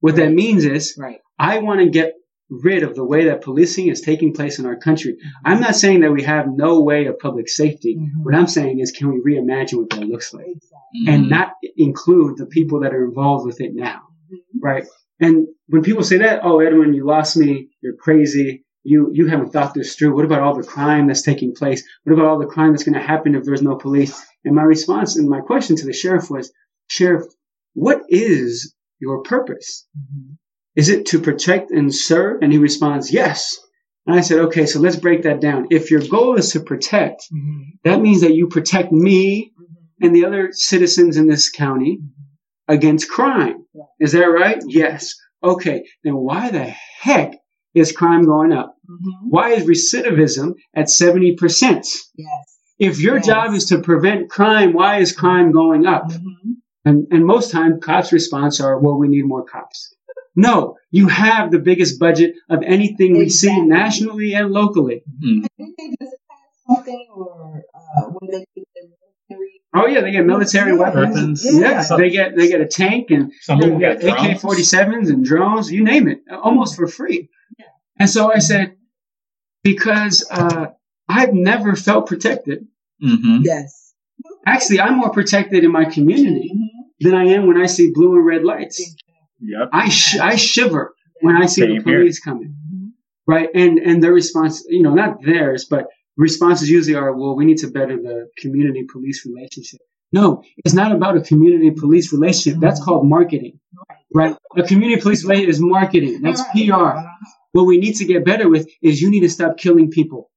[0.01, 1.21] What that means is Right.
[1.39, 2.15] I want to get
[2.49, 5.17] rid of the way that policing is taking place in our country.
[5.45, 7.97] I'm not saying that we have no way of public safety.
[7.97, 8.25] Mhm.
[8.25, 11.07] What I'm saying is, can we reimagine what that looks like Exactly.
[11.09, 14.03] and not include the people that are involved with it now?
[14.33, 14.39] Mhm.
[14.63, 14.85] right?
[15.21, 19.53] And when people say that, oh, Edwin, you lost me, you're crazy, you you haven't
[19.53, 20.15] thought this through.
[20.15, 21.83] What about all the crime that's taking place?
[22.05, 24.25] What about all the crime that's going to happen if there's no police?
[24.45, 26.53] And my response and my question to the sheriff was,
[26.89, 27.25] Sheriff,
[27.75, 29.87] what is your purpose?
[29.97, 30.37] Mhm.
[30.77, 32.43] Is it to protect and serve?
[32.43, 33.57] And he responds, yes.
[34.07, 35.67] And I said, okay, so let's break that down.
[35.71, 37.79] If your goal is to protect, Mhm.
[37.85, 40.07] that means that you protect me Mhm.
[40.07, 41.99] and the other citizens in this county
[42.69, 43.65] against crime.
[43.75, 43.89] Right.
[44.01, 44.63] Is that right?
[44.67, 45.15] Yes.
[45.43, 45.85] Okay.
[46.05, 46.65] Then why the
[47.01, 47.33] heck
[47.75, 48.76] is crime going up?
[48.89, 49.29] Mhm.
[49.31, 51.87] Why is recidivism at 70%?
[52.17, 52.59] Yes.
[52.79, 53.27] If your Yes.
[53.27, 56.11] job is to prevent crime, why is crime going up?
[56.11, 56.57] Mhm.
[56.85, 59.95] And, and most time cops' response are, well, we need more cops.
[60.37, 65.03] No, you have the biggest budget of anything we see nationally and locally.
[65.25, 65.47] Mm.
[65.59, 68.85] Didn't they just pass something or uh, when they get their
[69.31, 69.61] military?
[69.75, 70.79] Oh yeah, they get military Yeah.
[70.79, 71.17] weapons.
[71.43, 71.47] Weapons.
[71.59, 75.25] Yeah, they get they get a tank and they get get AK forty sevens and
[75.25, 77.31] drones, you name it, almost for free.
[77.99, 78.77] And so I said,
[79.63, 80.67] because uh,
[81.09, 82.67] I've never felt protected.
[83.01, 83.95] hmm Yes.
[84.47, 86.69] Actually, I'm more protected in my community Mhm.
[87.01, 88.79] than I am when I see blue and red lights.
[89.41, 89.69] Yep.
[89.73, 92.01] I sh- I shiver when I see Same the here.
[92.01, 92.55] police coming.
[92.55, 92.93] Mhm.
[93.29, 93.49] right?
[93.55, 95.83] And and their response, you know, not theirs, but
[96.17, 99.81] responses usually are, well, we need to better the community police relationship.
[100.13, 102.61] No, it's not about a community police relationship.
[102.61, 103.59] That's called marketing,
[104.15, 104.35] right?
[104.57, 106.23] A community police relationship is marketing.
[106.23, 106.93] That's PR.
[107.53, 110.31] What we need to get better with is you need to stop killing people.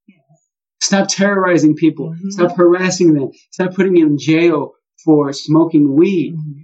[0.82, 2.12] Stop terrorizing people.
[2.12, 2.32] Mhm.
[2.32, 3.32] Stop harassing them.
[3.52, 6.36] Stop putting them in jail for smoking weed.
[6.36, 6.64] Mhm.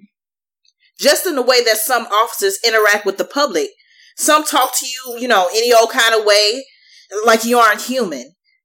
[0.97, 3.67] just in the way that some officers interact with the public.
[4.15, 6.63] Some talk to you, you know, any old kind of way,
[7.25, 8.21] like you aren't human.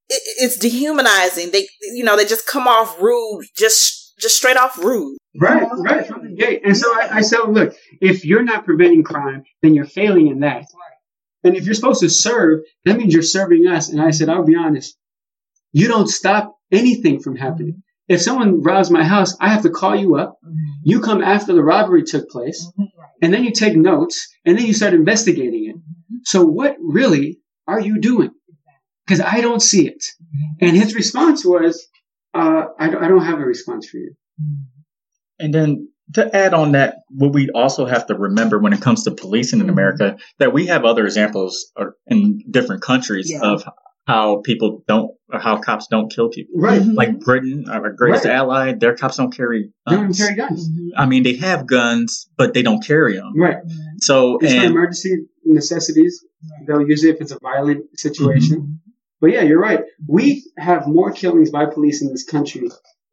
[0.08, 1.50] It, it's dehumanizing.
[1.50, 5.18] They, you know, they just come off rude, just, just straight off rude.
[5.40, 6.62] Right, right, from the gate.
[6.64, 10.38] And so I, I said, look, if you're not preventing crime, then you're failing in
[10.40, 10.66] that.
[11.44, 13.88] And if you're supposed to serve, that means you're serving us.
[13.88, 14.96] And I said, I'll be honest,
[15.72, 17.82] you don't stop anything from happening.
[18.08, 20.38] If someone robs my house, I have to call you up.
[20.44, 20.52] Mhm.
[20.82, 22.88] You come after the robbery took place, Mhm.
[23.22, 25.76] And then you take notes, and then you start investigating it.
[26.24, 28.30] So what really are you doing?
[29.06, 30.04] Because I don't see it.
[30.60, 31.86] And his response was,
[32.34, 34.14] uh, I, don't- I don't have a response for you.
[35.38, 39.04] And then to add on that, what we also have to remember when it comes
[39.04, 39.70] to policing in Mhm.
[39.72, 41.72] America, that we have other examples
[42.06, 43.40] in different countries Yeah.
[43.42, 43.64] of
[44.06, 46.54] how people don't, or how cops don't kill people.
[46.60, 46.82] Right.
[46.82, 46.94] Mhm.
[46.96, 48.34] Like Britain, our greatest Right.
[48.34, 50.18] ally, their cops don't carry They don't guns.
[50.18, 50.68] carry guns.
[50.68, 50.88] Mhm.
[50.96, 53.32] I mean, they have guns, but they don't carry them.
[53.36, 53.58] Right.
[53.98, 56.24] So, It's for emergency necessities.
[56.66, 58.56] They'll use it if it's a violent situation.
[58.60, 58.74] Mhm.
[59.20, 59.84] But yeah, you're right.
[60.08, 62.68] We have more killings by police in this country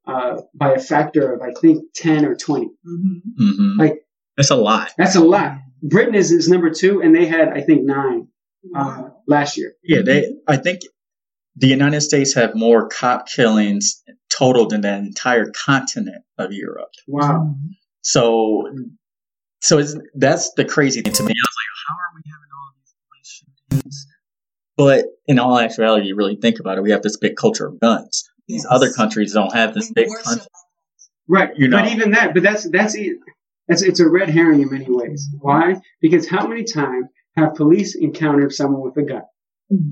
[0.07, 2.69] uh, by a factor of I think ten or twenty.
[2.87, 3.21] Mhm.
[3.39, 3.77] mhm.
[3.77, 4.03] Like-
[4.37, 4.91] it's a lot.
[4.97, 5.57] That's a lot.
[5.81, 8.27] Britain is, is number two, and they had I think nine
[8.75, 9.73] uh, last year.
[9.83, 10.33] Yeah, they.
[10.47, 10.81] I think
[11.55, 16.91] the United States have more cop killings total than the entire continent of Europe.
[17.07, 17.55] Wow.
[18.01, 18.69] So,
[19.61, 21.29] so it's, that's the crazy thing to me.
[21.29, 23.43] I was like, how are we having all these police
[23.81, 24.07] shootings?
[24.77, 27.79] But in all actuality, you really think about it, we have this big culture of
[27.79, 28.29] guns.
[28.47, 28.67] These Yes.
[28.69, 30.47] other countries don't have this We big country.
[31.27, 31.49] Right.
[31.57, 31.77] You know.
[31.81, 33.17] But even that, but that's that's it.
[33.67, 35.27] That's it's a red herring in many ways.
[35.39, 35.75] Why?
[36.01, 39.23] Because how many times have police encountered someone with a gun?
[39.71, 39.91] Mhm.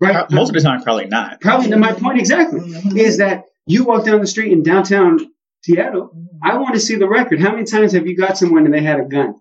[0.00, 0.14] Right.
[0.14, 0.30] Right.
[0.30, 1.40] Most of the time, probably not.
[1.40, 2.96] Probably my point exactly Mhm.
[2.96, 5.18] is that you walk down the street in downtown
[5.64, 6.10] Seattle.
[6.16, 6.26] Mhm.
[6.42, 7.40] I want to see the record.
[7.40, 9.34] How many times have you got someone and they had a gun,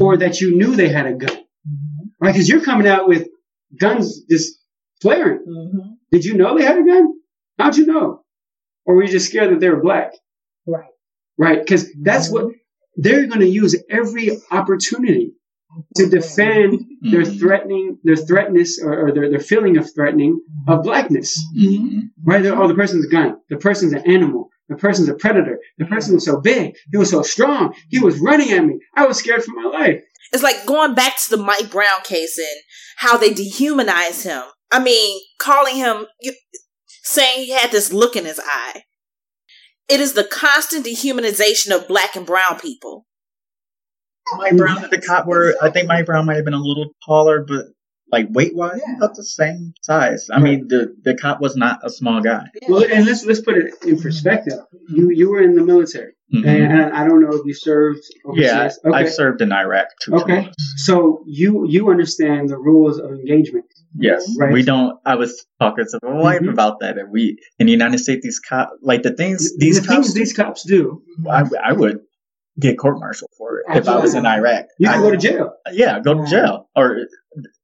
[0.00, 1.36] or that you knew they had a gun?
[2.20, 2.32] Right?
[2.32, 3.28] Because you're coming out with
[3.78, 4.58] guns just
[5.00, 5.40] flaring.
[6.10, 7.13] Did you know they had a gun?
[7.58, 8.20] How'd you know?
[8.86, 10.12] Or were you just scared that they were black?
[10.66, 10.90] Right.
[11.38, 11.58] Right?
[11.60, 12.52] Because that's what
[12.96, 15.32] they're going to use every opportunity
[15.96, 17.38] to defend their Mhm.
[17.40, 21.36] threatening, their threatness or, or their, their feeling of threatening of blackness.
[21.58, 22.10] Mhm.
[22.24, 22.42] Right?
[22.42, 23.36] They're, oh, the person's a gun.
[23.50, 24.50] The person's an animal.
[24.68, 25.58] The person's a predator.
[25.78, 26.74] The person was so big.
[26.92, 27.74] He was so strong.
[27.90, 28.78] He was running at me.
[28.96, 30.02] I was scared for my life.
[30.32, 32.46] It's like going back to the Mike Brown case and
[32.96, 34.42] how they dehumanize him.
[34.72, 36.32] I mean, calling him, you,
[37.04, 38.82] saying he had this look in his eye.
[39.88, 43.06] It is the constant dehumanization of black and brown people.
[44.38, 46.90] Mike Brown at the cop were, I think Mike Brown might have been a little
[47.06, 47.66] taller, but
[48.10, 48.96] like weight wise, Yeah.
[48.96, 50.28] about the same size.
[50.32, 52.46] I mean, the, the cop was not a small guy.
[52.68, 54.58] Well, and let's let's put it in perspective.
[54.88, 56.46] You you were in the military, Mhm.
[56.46, 58.00] and, and I don't know if you served
[58.34, 58.96] Yeah, okay.
[58.96, 60.14] I've served in Iraq too.
[60.16, 60.50] Okay.
[60.76, 63.66] So you you understand the rules of engagement.
[63.96, 64.52] Yes, Right.
[64.52, 64.98] we don't.
[65.06, 66.50] I was talking to my wife Mhm.
[66.52, 69.86] about that, and we in the United States, these cops, like the things these the
[69.86, 70.06] cops.
[70.06, 72.00] things these cops do, I, I would
[72.60, 74.66] get court martial for it if I was in Iraq.
[74.78, 75.52] you can I- go to jail.
[75.72, 76.98] Yeah, go to jail, or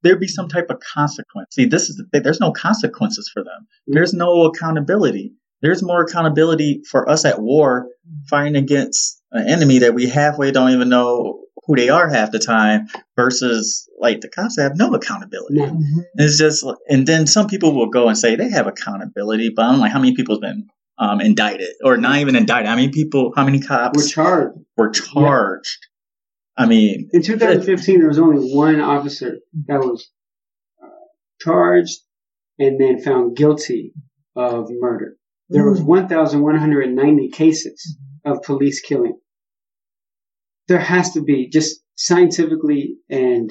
[0.03, 1.47] there'd be some type of consequence.
[1.55, 2.23] See, this is the thing.
[2.23, 3.67] There's no consequences for them.
[3.87, 5.33] There's no accountability.
[5.61, 7.87] There's more accountability for us at war,
[8.29, 12.39] fighting against an enemy that we halfway don't even know who they are half the
[12.39, 15.55] time, versus like the cops that have no accountability.
[15.55, 15.65] No.
[15.67, 16.03] Mhm.
[16.15, 19.79] It's just, and then some people will go and say they have accountability, but I'm
[19.79, 22.67] like, how many people have been um, indicted, or not even indicted?
[22.67, 23.31] How many people?
[23.35, 24.57] How many We're cops charged.
[24.77, 25.77] were charged?
[26.57, 29.37] I mean, In 2015, there was only one officer
[29.67, 30.09] that was
[30.83, 30.87] uh,
[31.39, 31.97] charged
[32.59, 33.93] and then found guilty
[34.35, 35.15] of murder.
[35.49, 39.17] There was 1,190 cases of police killing.
[40.71, 43.47] There has to be just scientifically and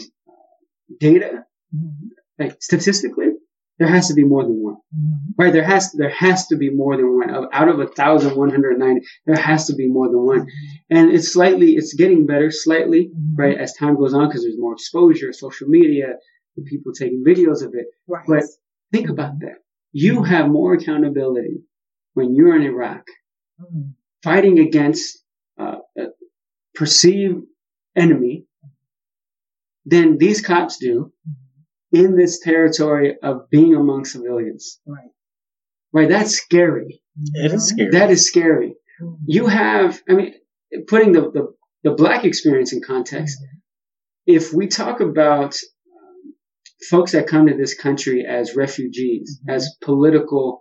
[1.09, 2.07] data, Mm-hmm.
[2.41, 3.29] like statistically,
[3.79, 4.79] there has to be more than one.
[5.39, 5.53] Right?
[5.53, 7.31] There has there has to be more than one.
[7.31, 10.43] Of- Out of a thousand one hundred ninety, there has to be more than one.
[10.91, 13.03] And it's slightly, it's getting better slightly,
[13.43, 16.09] right, as time goes on because there's more exposure, social media,
[16.73, 17.87] people taking videos of it.
[18.09, 18.27] Right.
[18.27, 18.45] But
[18.93, 19.59] think about that.
[19.93, 21.57] You have more accountability
[22.15, 23.05] when you're in Iraq
[23.63, 23.95] Mhm.
[24.25, 25.20] fighting against uh,
[26.81, 27.43] perceived
[27.95, 28.47] enemy
[29.85, 31.13] than these cops do
[31.93, 34.81] in this territory of being among civilians.
[34.87, 35.11] Right.
[35.93, 36.09] Right?
[36.09, 37.03] That's scary.
[37.35, 37.91] It is scary.
[37.91, 38.77] That is scary.
[39.03, 39.19] Mhm.
[39.27, 40.35] You have, I mean,
[40.89, 41.45] putting the, the,
[41.85, 43.37] the black experience in context,
[44.27, 45.53] if we talk about
[45.97, 46.35] um,
[46.89, 49.53] folks that come to this country as refugees, Mhm.
[49.55, 50.61] as political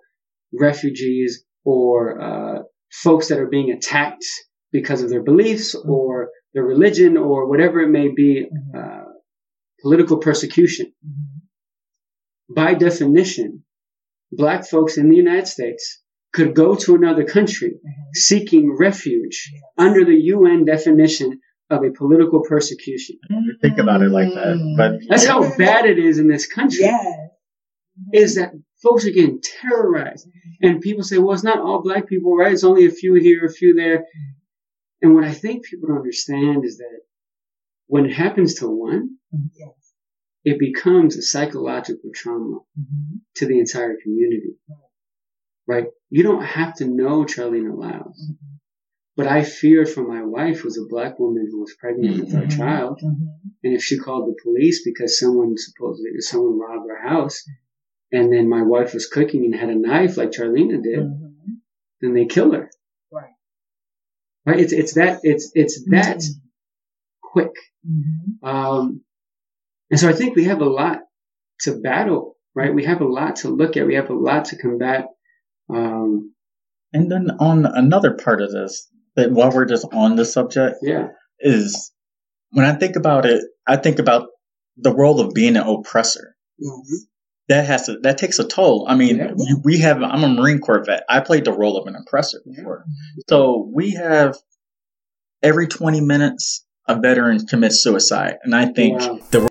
[0.51, 4.25] refugees, or uh, folks that are being attacked
[4.71, 5.89] because of their beliefs mm-hmm.
[5.89, 8.75] or their religion or whatever it may be, Mhm.
[8.75, 9.05] uh,
[9.81, 10.87] political persecution.
[11.05, 12.55] Mhm.
[12.55, 13.63] By definition,
[14.31, 16.01] black folks in the United States
[16.33, 18.09] could go to another country mm-hmm.
[18.13, 19.61] seeking refuge Yes.
[19.77, 21.39] under the UN definition
[21.69, 23.17] of a political persecution.
[23.31, 23.59] Mm-hmm.
[23.61, 24.57] Think about it like that.
[24.77, 26.81] But That's how bad it is in this country.
[26.81, 27.29] Yes.
[28.13, 30.27] Is that folks are getting terrorized.
[30.61, 32.53] And people say, well, it's not all black people, right?
[32.53, 34.05] It's only a few here, a few there.
[35.01, 36.99] And what I think people don't understand is that
[37.87, 39.17] when it happens to one,
[39.57, 39.93] Yes.
[40.43, 43.21] it becomes a psychological trauma Mhm.
[43.35, 44.57] to the entire community.
[45.67, 45.87] Right?
[46.09, 48.19] You don't have to know Charlene Lyles.
[48.31, 48.37] Mhm.
[49.15, 52.47] But I feared for my wife, who's a black woman who was pregnant with our
[52.47, 52.99] child.
[53.01, 57.43] And if she called the police because someone supposedly someone robbed her house,
[58.11, 61.05] and then my wife was cooking and had a knife like Charleena did,
[62.01, 62.71] then they kill her.
[64.49, 64.59] Right.
[64.59, 66.23] It's it's that it's it's that
[67.21, 67.51] quick.
[67.87, 68.47] Mhm.
[68.47, 69.01] Um,
[69.91, 71.01] and so I think we have a lot
[71.61, 72.35] to battle.
[72.55, 72.73] Right?
[72.73, 73.85] We have a lot to look at.
[73.85, 75.05] We have a lot to combat.
[75.69, 76.33] Um,
[76.91, 81.09] and then on another part of this, that while we're just on the subject, yeah.
[81.39, 81.91] is
[82.51, 84.29] when I think about it, I think about
[84.77, 86.35] the role of being an oppressor.
[86.57, 87.05] Yes.
[87.49, 88.85] That has to that takes a toll.
[88.87, 89.33] I mean, Yeah.
[89.63, 90.01] we have.
[90.03, 91.03] I'm a Marine Corps vet.
[91.09, 92.85] I played the role of an oppressor before,
[93.27, 94.37] so we have
[95.41, 99.19] every 20 minutes a veteran commits suicide, and I think Wow.
[99.31, 99.49] the role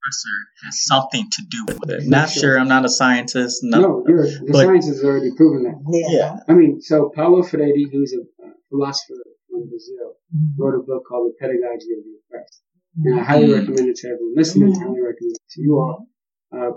[0.00, 2.08] oppressor has something to do with it.
[2.08, 2.58] Not sure.
[2.58, 3.60] I'm not a scientist.
[3.62, 5.78] No, No, you're, the but- science has already proven that.
[5.92, 6.16] Yeah.
[6.18, 6.36] yeah.
[6.48, 9.14] I mean, so Paulo Freire, who's a uh, philosopher
[9.48, 10.54] from Brazil, Mhm.
[10.58, 12.62] wrote a book called The Pedagogy of the Oppressed.
[13.04, 13.58] And I highly Mm.
[13.60, 14.72] recommend it to everyone listening.
[14.74, 16.06] I highly recommend it to you all.
[16.52, 16.72] Uh,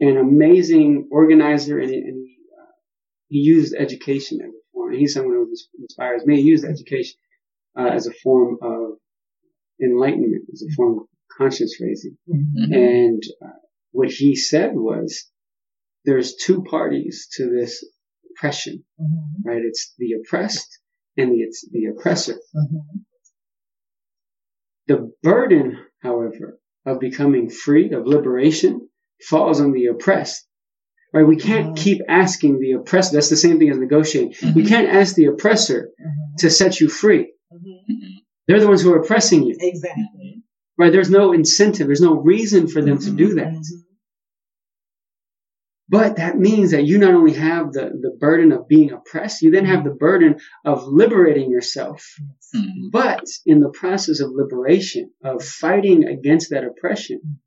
[0.00, 2.72] an amazing organizer, and, he- and he, uh,
[3.28, 4.92] he used education as a form.
[4.92, 6.42] And he's someone who inspires me.
[6.42, 7.16] He used education
[7.78, 8.92] uh, as a form of
[9.82, 11.04] enlightenment, as a form of
[11.36, 12.16] conscience raising.
[12.28, 12.68] Mhm.
[12.68, 12.74] Mhm.
[12.76, 13.58] And uh,
[13.92, 15.30] what he said was,
[16.04, 17.84] there's two parties to this
[18.30, 19.44] oppression, Mhm.
[19.44, 19.62] right?
[19.64, 20.78] It's the oppressed
[21.16, 22.34] and the, it's the oppressor.
[22.54, 23.04] Mhm.
[24.86, 28.88] The burden, however, of becoming free, of liberation,
[29.28, 30.46] falls on the oppressed.
[31.12, 31.26] Right?
[31.26, 31.76] We can't Mhm.
[31.76, 33.14] keep asking the oppressor.
[33.14, 34.34] That's the same thing as negotiating.
[34.54, 34.68] We Mhm.
[34.68, 36.36] can't ask the oppressor Mhm.
[36.38, 37.32] to set you free.
[37.52, 37.78] Mhm.
[37.88, 38.08] Mhm.
[38.48, 39.54] They're the ones who are oppressing you.
[39.58, 40.42] Exactly.
[40.76, 40.90] Right?
[40.92, 41.86] There's no incentive.
[41.86, 43.52] There's no reason for them to do that.
[43.52, 43.62] Mhm.
[45.88, 49.50] But that means that you not only have the, the burden of being oppressed, you
[49.50, 52.02] then have the burden of liberating yourself.
[52.90, 57.38] But in the process of liberation, of fighting against that oppression,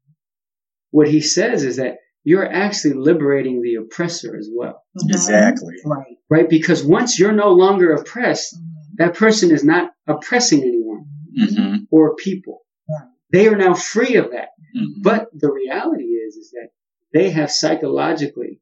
[0.91, 4.83] what he says is that you're actually liberating the oppressor as well.
[4.97, 5.09] Mhm.
[5.09, 5.75] Exactly.
[5.85, 6.17] Right.
[6.29, 6.49] Right?
[6.49, 8.97] Because once you're no longer oppressed, Mhm.
[8.97, 11.05] that person is not oppressing anyone
[11.39, 11.87] Mhm.
[11.91, 12.61] or people.
[12.89, 13.07] Right.
[13.31, 14.49] They are now free of that.
[14.75, 15.03] Mhm.
[15.03, 16.69] But the reality is, is that
[17.13, 18.59] they have psychologically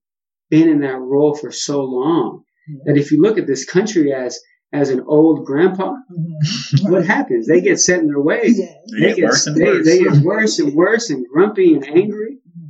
[0.49, 2.43] been in that role for so long
[2.85, 4.39] that if you look at this country as
[4.73, 6.89] as an old grandpa, Mhm.
[6.91, 7.47] what happens?
[7.47, 8.57] They get set in their ways.
[8.59, 8.75] Yes.
[8.99, 9.85] They get worse and they, worse.
[9.85, 12.39] they get worse and worse and grumpy and angry.
[12.47, 12.69] Mhm.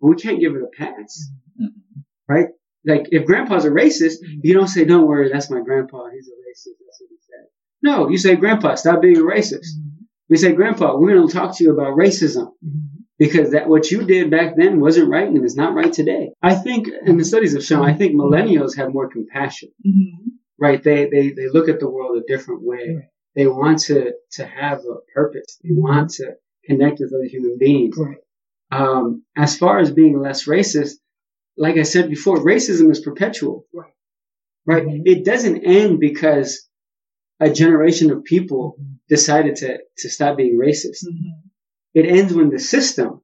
[0.00, 1.28] We can't give it a pass,
[1.60, 1.68] Mhm.
[2.28, 2.48] right?
[2.86, 6.08] Like if grandpa's a racist, you don't say, "Don't worry, that's my grandpa.
[6.14, 7.46] He's a racist." That's what he said.
[7.82, 10.06] No, you say, "Grandpa, stop being a racist." Mhm.
[10.28, 12.52] We say, "Grandpa, we're going to talk to you about racism."
[13.18, 16.30] Because that what you did back then wasn't right and is not right today.
[16.40, 19.68] I think, and the studies have shown, I think millennials have more compassion.
[20.60, 20.82] Right?
[20.82, 22.94] They they they look at the world a different way.
[22.96, 23.04] Right.
[23.36, 25.58] They want to to have a purpose.
[25.62, 26.34] They want to
[26.64, 27.96] connect with other human beings.
[27.98, 28.18] Right.
[28.72, 30.94] Um, as far as being less racist,
[31.56, 33.66] like I said before, racism is perpetual.
[33.74, 33.92] Right.
[34.66, 34.86] Right.
[34.86, 35.02] Mhm.
[35.06, 36.68] It doesn't end because
[37.40, 38.76] a generation of people
[39.08, 41.04] decided to, to stop being racist.
[41.94, 43.22] It ends when the system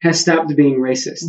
[0.00, 1.24] has stopped being racist.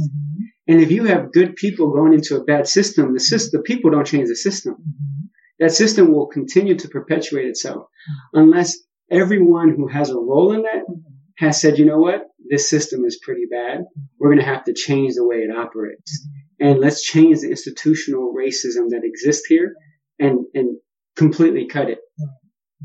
[0.67, 3.91] And if you have good people going into a bad system, the system, the people
[3.91, 4.73] don't change the system.
[4.73, 5.25] Mm-hmm.
[5.59, 7.87] That system will continue to perpetuate itself
[8.33, 8.77] unless
[9.11, 11.01] everyone who has a role in that mm-hmm.
[11.37, 13.85] has said, you know what, this system is pretty bad.
[14.19, 16.19] We're going to have to change the way it operates.
[16.19, 16.67] Mm-hmm.
[16.67, 19.73] And let's change the institutional racism that exists here
[20.19, 20.77] and, and
[21.15, 21.99] completely cut it.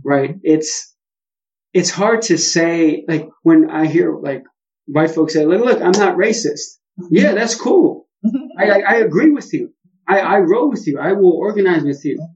[0.05, 0.37] Right?
[0.43, 0.95] It's,
[1.73, 4.43] it's hard to say, like, when I hear, like,
[4.87, 6.79] white folks say, look, look, I'm not racist.
[7.11, 8.07] Yeah, that's cool.
[8.59, 9.73] I, I, I agree with you.
[10.09, 10.99] I, I roll with you.
[10.99, 12.27] I will organize with you.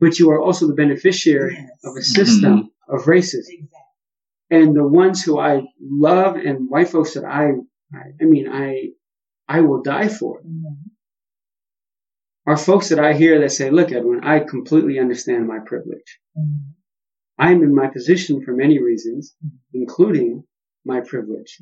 [0.00, 2.94] But you are also the beneficiary of a system mm-hmm.
[2.94, 3.68] of racism.
[4.50, 7.52] And the ones who I love and white folks that I,
[7.92, 8.90] I, I mean, I,
[9.48, 10.88] I will die for mm-hmm.
[12.46, 16.18] are folks that I hear that say, look, Edwin, I completely understand my privilege.
[16.36, 16.70] Mm-hmm.
[17.38, 19.34] I'm in my position for many reasons,
[19.72, 20.44] including
[20.84, 21.58] my privilege.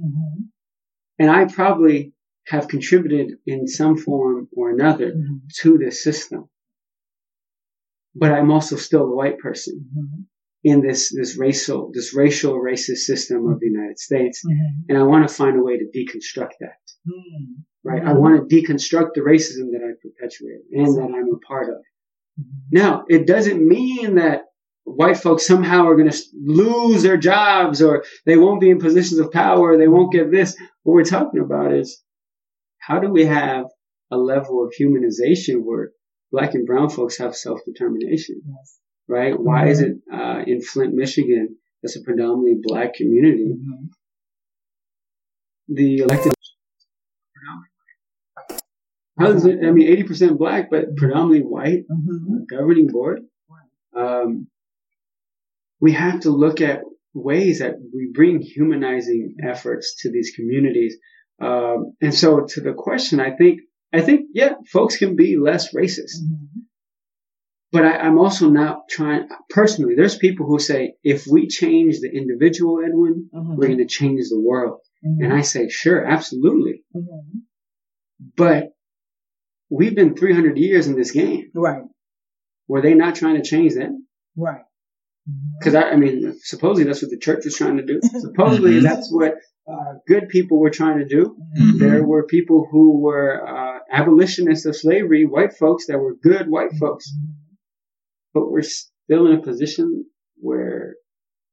[1.18, 2.12] And I probably
[2.46, 5.36] have contributed in some form or another mm-hmm.
[5.60, 6.48] to this system.
[8.14, 10.22] But I'm also still a white person mm-hmm.
[10.64, 14.42] in this, this racial, this racial racist system of the United States.
[14.46, 14.90] Mm-hmm.
[14.90, 16.76] And I want to find a way to deconstruct that.
[17.84, 18.04] Right?
[18.04, 21.82] I want to deconstruct the racism that I perpetuate and that I'm a part of.
[22.70, 24.44] Now, it doesn't mean that
[24.84, 29.20] white folks somehow are going to lose their jobs or they won't be in positions
[29.20, 29.76] of power.
[29.76, 30.56] They won't get this.
[30.82, 32.02] What we're talking about is
[32.82, 33.66] how do we have
[34.10, 35.90] a level of humanization where
[36.30, 38.42] black and brown folks have self-determination?
[39.08, 39.38] Right?
[39.38, 43.54] Why is it, uh, in Flint, Michigan, that's a predominantly black community,
[45.68, 46.32] the elected
[49.18, 49.58] how is it?
[49.62, 51.84] I mean, eighty percent black, but predominantly white
[52.50, 53.20] governing board.
[53.94, 54.48] Um,
[55.80, 56.80] we have to look at
[57.14, 60.96] ways that we bring humanizing efforts to these communities.
[61.42, 63.60] Um, and so, to the question, I think,
[63.92, 66.16] I think, yeah, folks can be less racist.
[67.72, 72.10] But I, I'm also not trying, personally, there's people who say, if we change the
[72.14, 74.80] individual, Edwin, we're going to change the world.
[75.02, 76.84] And I say, sure, absolutely.
[78.36, 78.68] But
[79.70, 81.50] we've been 300 years in this game.
[81.54, 81.82] Right.
[82.68, 83.90] Were they not trying to change that?
[84.36, 84.62] Right.
[85.58, 88.00] Because I, I mean, supposedly that's what the church was trying to do.
[88.20, 88.82] Supposedly Mhm.
[88.82, 89.34] that's what
[89.70, 91.36] uh, good people were trying to do.
[91.58, 91.78] Mhm.
[91.78, 96.72] There were people who were uh, abolitionists of slavery, white folks that were good white
[96.80, 97.06] folks,
[98.34, 100.06] but we're still in a position
[100.36, 100.96] where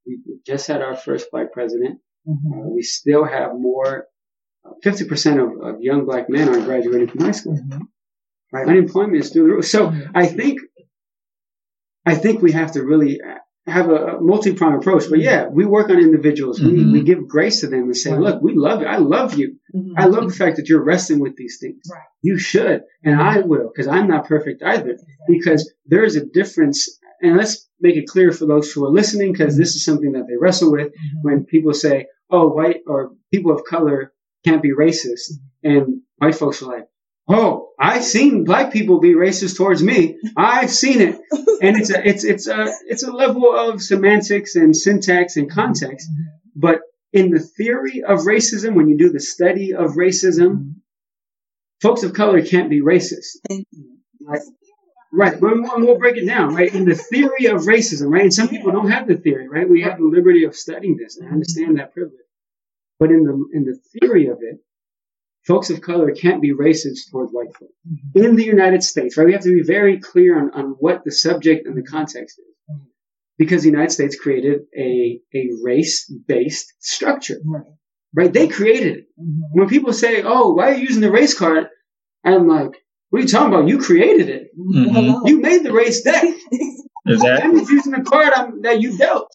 [0.05, 1.99] we just had our first black president.
[2.27, 4.05] Uh, we still have more.
[4.83, 7.57] Fifty percent of, of young black men aren't graduating from high school.
[8.51, 8.67] Right?
[8.67, 9.65] Unemployment is through the roof.
[9.65, 10.59] So I think,
[12.05, 13.19] I think we have to really
[13.69, 15.03] have a multi-pronged approach.
[15.09, 15.21] But mm-hmm.
[15.21, 16.59] yeah, we work on individuals.
[16.59, 16.91] We, Mhm.
[16.91, 18.87] we give grace to them and say, look, we love you.
[18.87, 19.55] I love you.
[19.75, 19.93] Mm-hmm.
[19.97, 21.81] I love the fact that you're wrestling with these things.
[21.91, 22.01] Right.
[22.21, 23.37] You should, and mm-hmm.
[23.37, 24.97] I will, because I'm not perfect either.
[25.27, 29.31] Because there is a difference, and let's make it clear for those who are listening,
[29.31, 30.91] because this is something that they wrestle with
[31.21, 34.11] when people say, "Oh, white or people of color
[34.45, 35.31] can't be racist,"
[35.63, 36.87] and white folks are like,
[37.29, 40.17] "Oh, I've seen black people be racist towards me.
[40.35, 41.15] I've seen it,"
[41.61, 46.09] and it's a it's it's a it's a level of semantics and syntax and context,
[46.55, 46.81] but
[47.13, 50.75] in the theory of racism, when you do the study of racism,
[51.81, 53.37] folks of color can't be racist.
[54.21, 54.41] Right.
[55.11, 55.41] Right.
[55.41, 56.71] We'll, we'll break it down, right?
[56.73, 58.23] In the theory of racism, right?
[58.23, 59.67] And some people don't have the theory, right?
[59.67, 62.19] We have the liberty of studying this, and I understand that privilege.
[62.99, 64.59] But in the in the theory of it,
[65.49, 68.23] folks of color can't be racist towards white folks mm-hmm.
[68.23, 69.25] in the United States, right?
[69.25, 72.45] We have to be very clear on, on what the subject and the context is.
[72.69, 72.83] Mm-hmm.
[73.39, 77.63] Because the United States created a, a race-based structure, Right.
[78.13, 78.31] right?
[78.31, 79.05] They created it.
[79.19, 79.59] Mm-hmm.
[79.59, 81.67] When people say, oh, why are you using the race card?
[82.23, 82.73] I'm like,
[83.09, 83.67] what are you talking about?
[83.67, 84.51] You created it.
[84.55, 85.27] Mhm.
[85.27, 86.23] You made the race deck.
[87.07, 87.49] Exactly.
[87.49, 89.31] I'm just using the card I'm, that you dealt.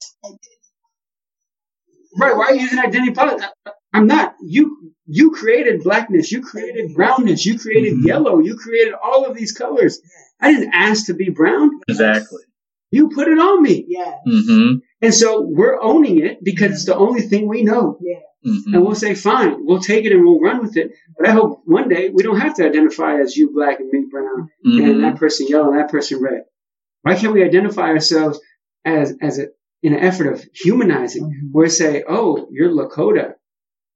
[2.17, 2.37] Right?
[2.37, 3.49] Why are you using identity politics?
[3.95, 4.35] I'm not.
[4.43, 6.33] You you created blackness.
[6.33, 7.45] You created brownness.
[7.47, 8.07] You created Mhm.
[8.07, 8.39] yellow.
[8.41, 10.01] You created all of these colors.
[10.41, 11.71] I didn't ask to be brown.
[11.89, 12.43] Exactly.
[12.91, 13.85] You put it on me.
[13.89, 14.15] Yeah.
[14.27, 14.77] Mm-hmm.
[15.03, 17.99] And so we're owning it because it's the only thing we know.
[18.01, 18.21] Yeah.
[18.47, 18.75] Mm-hmm.
[18.75, 20.93] And we'll say, fine, we'll take it and we'll run with it.
[21.17, 24.07] But I hope one day we don't have to identify as you black and me
[24.11, 25.01] brown and Mm-hmm.
[25.03, 26.43] that person yellow and that person red.
[27.03, 28.41] Why can't we identify ourselves
[28.85, 29.47] as as a
[29.83, 31.53] in an effort of humanizing, Mhm.
[31.53, 33.35] where we say, "Oh, you're Lakota.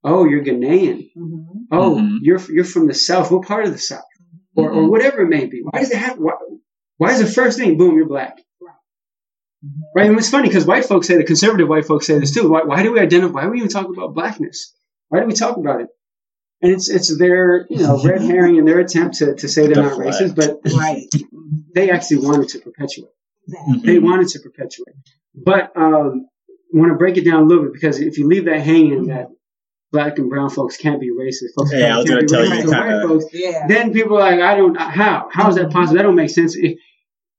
[0.04, 1.10] Oh, you're Ghanaian.
[1.16, 1.46] Mhm.
[1.72, 2.18] Oh, Mhm.
[2.22, 3.30] you're you're from the South.
[3.30, 4.04] What part of the South,
[4.54, 4.90] or or Mhm.
[4.90, 5.60] whatever it may be?
[5.62, 6.18] Why does it have?
[6.18, 6.32] Why,
[6.98, 7.76] why is the first thing?
[7.78, 8.38] Boom, you're black.
[8.60, 8.74] Right.
[9.94, 10.08] Right?
[10.10, 12.48] And it's funny because white folks say, the conservative white folks say this too.
[12.48, 13.32] Why, why do we identify?
[13.34, 14.72] Why do we even talk about blackness?
[15.08, 15.88] Why do we talk about it?
[16.62, 19.82] And it's it's their you know red herring and their attempt to, to say they're
[19.82, 21.06] not racist, but Right.
[21.74, 23.10] they actually wanted to perpetuate.
[23.48, 23.80] Exactly.
[23.92, 24.94] They wanted to perpetuate.
[25.34, 26.26] But um,
[26.74, 29.06] I want to break it down a little bit because if you leave that hanging
[29.06, 29.28] that
[29.92, 32.42] black and brown folks can't be racist, folks Yeah, I was can't gonna be tell
[32.58, 33.66] racist you white kinda- folks, Yeah.
[33.68, 35.28] then people are like, I don't, how?
[35.32, 35.96] How is that possible?
[35.96, 36.56] That don't make sense.
[36.56, 36.78] If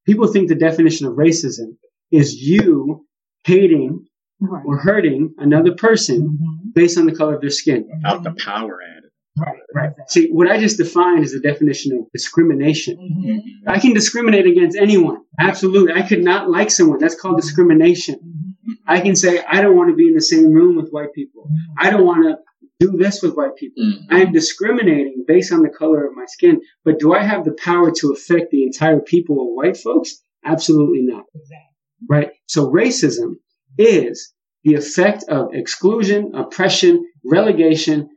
[0.06, 1.76] people think the definition of racism
[2.12, 3.06] is you
[3.46, 4.06] hating
[4.42, 4.64] Right.
[4.66, 6.74] or hurting another person Mhm.
[6.74, 7.88] based on the color of their skin.
[8.06, 9.10] Out the power added.
[9.38, 9.58] Right.
[9.76, 9.92] Right.
[10.08, 12.98] See, what I just defined is the definition of discrimination.
[12.98, 13.40] Mhm.
[13.68, 15.18] I can discriminate against anyone.
[15.40, 15.94] Absolutely.
[15.94, 17.00] I could not like someone.
[17.00, 18.16] That's called discrimination.
[18.16, 18.49] Mhm.
[18.88, 21.50] I can say, I don't want to be in the same room with white people.
[21.78, 22.38] I don't want to
[22.80, 23.84] do this with white people.
[23.84, 24.06] Mhm.
[24.10, 26.62] I am discriminating based on the color of my skin.
[26.86, 30.22] But do I have the power to affect the entire people of white folks?
[30.46, 31.26] Absolutely not.
[31.36, 31.76] Exactly.
[32.10, 32.30] Right?
[32.48, 33.36] So racism
[33.78, 38.10] is the effect of exclusion, oppression, relegation,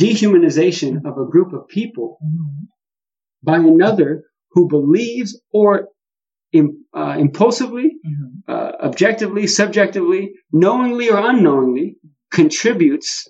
[0.00, 2.66] dehumanization of a group of people Mhm.
[3.42, 5.88] by another who believes or
[6.60, 8.42] uh, impulsively, Mhm.
[8.48, 11.96] uh, objectively, subjectively, knowingly or unknowingly
[12.30, 13.28] contributes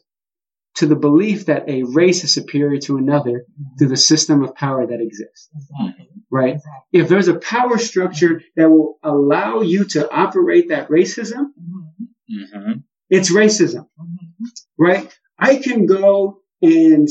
[0.77, 3.45] to the belief that a race is superior to another
[3.79, 5.49] through the system of power that exists.
[5.55, 6.09] Exactly.
[6.31, 6.55] Right?
[6.55, 7.01] Exactly.
[7.01, 12.09] If there's a power structure that will allow you to operate that racism, Mhm.
[12.31, 12.73] Mm-hmm.
[13.11, 13.87] it's racism.
[14.01, 14.49] Mhm.
[14.79, 15.09] right?
[15.39, 17.09] I can go and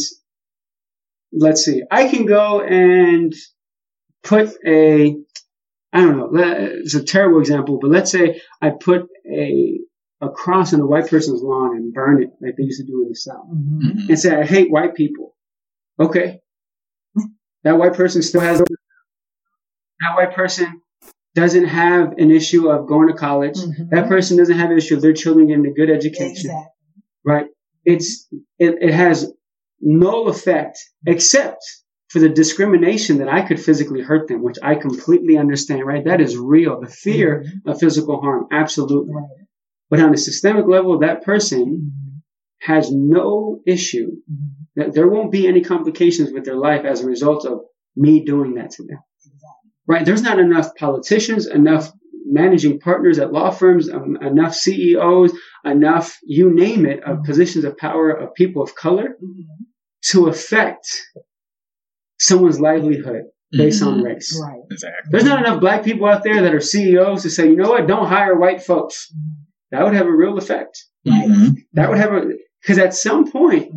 [1.31, 3.33] let's see, I can go and
[4.23, 5.15] put a,
[5.93, 6.29] I don't know,
[6.83, 9.79] it's a terrible example, but let's say I put a
[10.21, 13.03] a cross on a white person's lawn and burn it like they used to do
[13.03, 14.09] in the South, Mhm.
[14.09, 15.35] and say I hate white people.
[15.99, 16.39] Okay,
[17.63, 20.81] that white person still has that white person
[21.35, 23.57] doesn't have an issue of going to college.
[23.57, 23.89] Mhm.
[23.91, 27.03] That person doesn't have an issue of their children getting a good education Exactly.
[27.25, 27.47] right?
[27.85, 28.27] It's
[28.59, 29.31] it, it has
[29.81, 31.61] no effect except
[32.13, 36.05] for the discrimination that I could physically hurt them, which I completely understand, right?
[36.05, 36.79] That is real.
[36.79, 39.15] The fear of physical harm, absolutely.
[39.15, 39.47] Right.
[39.89, 42.21] But on a systemic level, that person Mhm.
[42.59, 44.49] has no issue Mhm.
[44.75, 47.61] that there won't be any complications with their life as a result of
[47.95, 48.99] me doing that to them.
[49.25, 49.71] Exactly.
[49.87, 50.05] Right?
[50.05, 51.91] There's not enough politicians, enough
[52.27, 55.33] managing partners at law firms, um, enough CEOs,
[55.65, 59.65] enough you name it of positions of power of people of color Mhm.
[60.11, 60.85] to affect
[62.27, 64.39] someone's livelihood based on race.
[64.41, 64.61] Right.
[64.71, 65.09] Exactly.
[65.11, 67.87] There's not enough black people out there that are CEOs to say, you know what,
[67.87, 69.11] don't hire white folks.
[69.15, 69.33] Mhm.
[69.71, 70.83] That would have a real effect.
[71.07, 71.57] Mhm.
[71.73, 72.21] That would have a,
[72.61, 73.71] because at some point,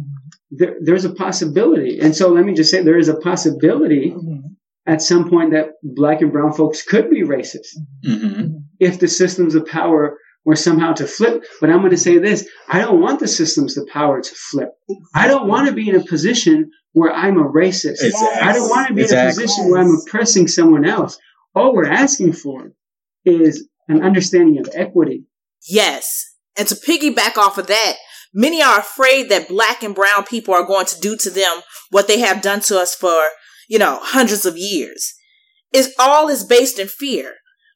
[0.50, 1.98] there, there's a possibility.
[2.00, 4.42] And so let me just say, there is a possibility Mhm.
[4.86, 7.72] at some point that black and brown folks could be racist
[8.06, 8.62] Mhm.
[8.80, 11.44] if the systems of power were somehow to flip.
[11.60, 14.70] But I'm going to say this I don't want the systems the power to flip.
[15.14, 18.02] I don't want to be in a position where I'm a racist.
[18.02, 18.40] Exactly.
[18.40, 21.18] I don't want to be in a position where I'm oppressing someone else.
[21.54, 22.72] All we're asking for
[23.26, 25.24] is an understanding of equity.
[25.68, 26.24] Yes.
[26.56, 27.96] And to piggyback off of that,
[28.32, 32.08] many are afraid that black and brown people are going to do to them what
[32.08, 33.28] they have done to us for,
[33.68, 35.12] you know, hundreds of years.
[35.72, 37.34] It's all is based in fear.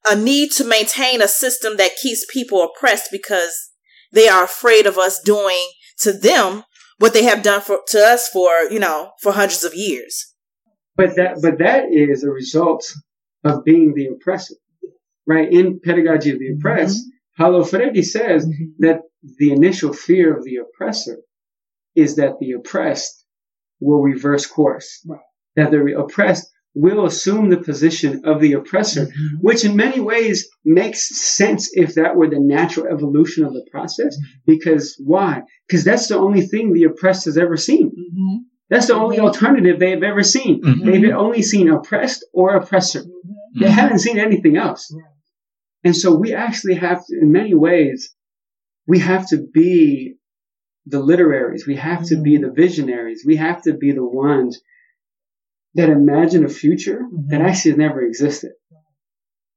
[0.09, 3.71] A need to maintain a system that keeps people oppressed because
[4.13, 5.71] they are afraid of us doing
[6.01, 6.65] to them
[6.99, 10.35] what they have done for to us for, you know, for hundreds of years.
[10.97, 12.93] But that, but that is a result
[13.45, 14.55] of being the oppressor,
[15.27, 15.51] right?
[15.51, 17.03] In Pedagogy of the Oppressed,
[17.39, 18.73] Paulo Freire says Mhm.
[18.81, 19.01] that
[19.39, 21.19] the initial fear of the oppressor
[21.95, 23.25] is that the oppressed
[23.81, 25.01] will reverse course.
[25.07, 25.21] Right.
[25.57, 29.39] That the oppressed will assume the position of the oppressor, Mhm.
[29.41, 34.17] which in many ways makes sense if that were the natural evolution of the process.
[34.47, 35.43] Because why?
[35.67, 37.91] Because that's the only thing the oppressed has ever seen.
[37.91, 38.39] Mhm.
[38.69, 39.25] That's the only Mhm.
[39.25, 40.63] alternative they've ever seen.
[40.63, 40.85] Mhm.
[40.85, 43.01] They've only seen oppressed or oppressor.
[43.01, 43.61] Mhm.
[43.61, 44.95] They haven't seen anything else.
[45.83, 48.15] And so we actually have to, in many ways,
[48.87, 50.15] we have to be
[50.87, 51.67] the literaries.
[51.67, 53.25] We have to be the visionaries.
[53.27, 54.61] We have to be the ones
[55.75, 57.45] that imagine a future that Mhm.
[57.49, 58.53] actually has never existed.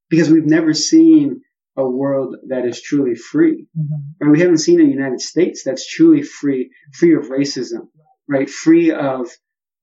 [0.10, 1.42] Because we've never seen
[1.76, 3.68] a world that is truly free.
[3.76, 4.14] Mhm.
[4.22, 7.90] And we haven't seen a United States that's truly free, free of racism,
[8.28, 8.48] right?
[8.50, 9.32] Free of,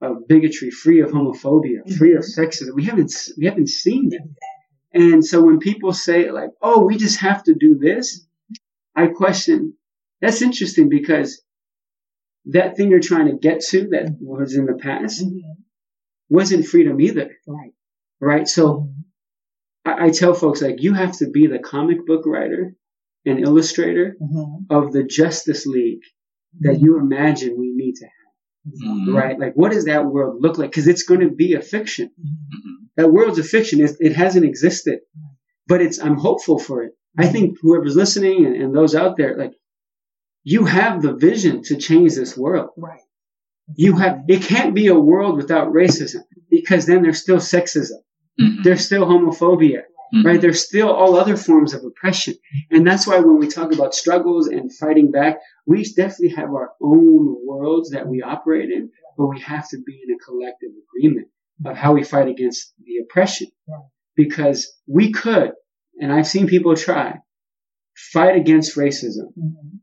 [0.00, 2.74] of bigotry, free of homophobia, free of sexism.
[2.74, 4.28] We haven't, we haven't seen that.
[4.92, 8.24] And so when people say like, oh, we just have to do this,
[8.94, 9.74] I question,
[10.20, 11.42] that's interesting because
[12.46, 15.40] that thing you're trying to get to that was in the past Mhm.
[16.30, 17.72] Wasn't freedom either, Right.
[18.20, 18.48] right?
[18.48, 18.88] So
[19.84, 22.74] I, I tell folks like you have to be the comic book writer
[23.26, 24.66] and illustrator Mhm.
[24.70, 26.02] of the Justice League
[26.60, 29.14] that you imagine we need to have, Mhm.
[29.14, 29.38] right?
[29.38, 30.70] Like, what does that world look like?
[30.70, 32.10] Because it's going to be a fiction.
[32.18, 32.88] Mhm.
[32.96, 33.80] That world's a fiction.
[33.80, 35.00] It, it hasn't existed,
[35.66, 35.98] but it's.
[35.98, 36.92] I'm hopeful for it.
[37.18, 39.52] I think whoever's listening and, and those out there, like,
[40.44, 42.70] you have the vision to change this world.
[42.76, 43.00] Right.
[43.76, 44.24] You have.
[44.28, 47.98] It can't be a world without racism because then there's still sexism.
[48.40, 48.62] Mhm.
[48.64, 49.82] There's still homophobia.
[50.12, 50.24] Mhm.
[50.24, 50.40] right?
[50.40, 52.34] There's still all other forms of oppression.
[52.72, 56.72] And that's why when we talk about struggles and fighting back, we definitely have our
[56.82, 61.28] own worlds that we operate in, but we have to be in a collective agreement
[61.64, 63.46] of how we fight against the oppression.
[64.16, 65.52] Because we could,
[66.00, 67.20] and I've seen people try,
[67.94, 69.78] fight against racism, Mhm.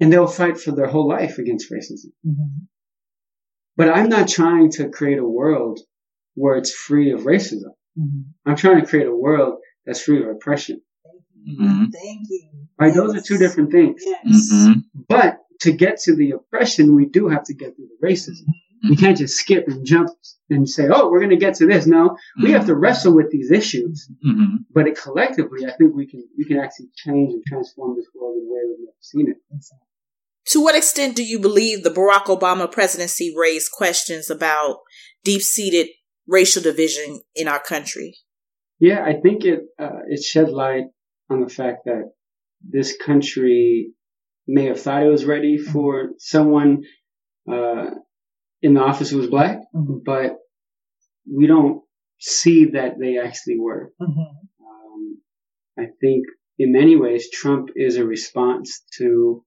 [0.00, 2.12] And they'll fight for their whole life against racism.
[2.24, 2.66] Mhm.
[3.76, 5.80] But I'm not trying to create a world
[6.34, 7.72] where it's free of racism.
[7.98, 8.24] Mhm.
[8.44, 10.80] I'm trying to create a world that's free of oppression.
[11.48, 11.92] Mhm.
[11.92, 12.48] Thank you.
[12.78, 12.94] Right?
[12.94, 14.02] Those are two different things.
[14.04, 14.52] Yes.
[14.52, 14.84] Mhm.
[15.08, 18.46] But to get to the oppression, we do have to get through the racism.
[18.88, 20.10] We can't just skip and jump
[20.50, 23.30] and say, "Oh, we're going to get to this." No, we have to wrestle with
[23.30, 24.08] these issues.
[24.24, 24.66] Mhm.
[24.70, 28.36] But it collectively, I think we can we can actually change and transform this world
[28.36, 29.38] in a way we've never seen it.
[30.48, 34.78] To what extent do you believe the Barack Obama presidency raised questions about
[35.24, 35.88] deep seated
[36.26, 38.16] racial division in our country?
[38.78, 40.84] Yeah, I think it uh, it shed light
[41.30, 42.12] on the fact that
[42.62, 43.92] this country
[44.46, 46.84] may have thought it was ready for someone
[47.50, 47.90] uh,
[48.62, 50.36] in the office who was black, but
[51.30, 51.82] we don't
[52.18, 53.92] see that they actually were.
[54.00, 55.18] Um,
[55.78, 56.26] I think
[56.58, 59.44] in many ways, Trump is a response to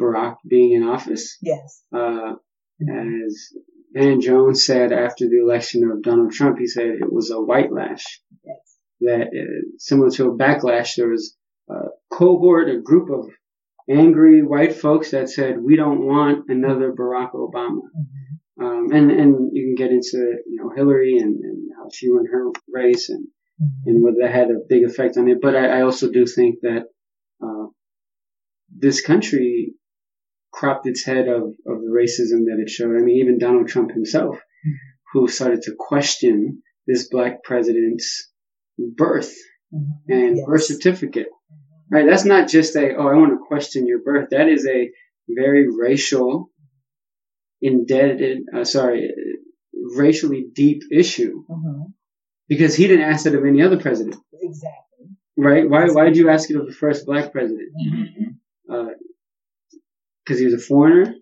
[0.00, 1.38] Barack being in office.
[1.42, 1.82] Yes.
[1.92, 2.34] Uh,
[2.80, 3.52] as
[3.92, 7.72] Van Jones said after the election of Donald Trump, he said it was a white
[7.72, 8.20] lash.
[8.44, 8.76] Yes.
[9.00, 11.36] That uh, similar to a backlash, there was
[11.68, 11.74] a
[12.10, 13.28] cohort, a group of
[13.90, 17.80] angry white folks that said, we don't want another Barack Obama.
[18.60, 22.26] Um, and, and you can get into, you know, Hillary and, and how she won
[22.26, 23.28] her race and,
[23.86, 25.38] and whether that had a big effect on it.
[25.40, 26.82] But I, I also do think that,
[27.42, 27.66] uh,
[28.76, 29.67] this country
[30.58, 32.96] cropped its head of, of the racism that it showed.
[32.96, 34.72] I mean, even Donald Trump himself, mm-hmm.
[35.12, 38.28] who started to question this black president's
[38.76, 39.32] birth
[39.72, 40.12] mm-hmm.
[40.12, 41.28] and birth certificate.
[41.28, 41.94] Mm-hmm.
[41.94, 42.06] Right?
[42.08, 44.30] That's not just a, oh, I want to question your birth.
[44.30, 44.90] That is a
[45.28, 46.50] very racial,
[47.62, 49.12] indebted, uh, sorry,
[49.96, 51.44] racially deep issue
[52.48, 54.16] because he didn't ask it of any other president.
[54.32, 55.06] Exactly.
[55.36, 55.70] Right?
[55.70, 57.70] Why, why did you ask it of the first black president?
[60.28, 60.32] Mhm.
[60.32, 61.14] Uh, cause he was a foreigner?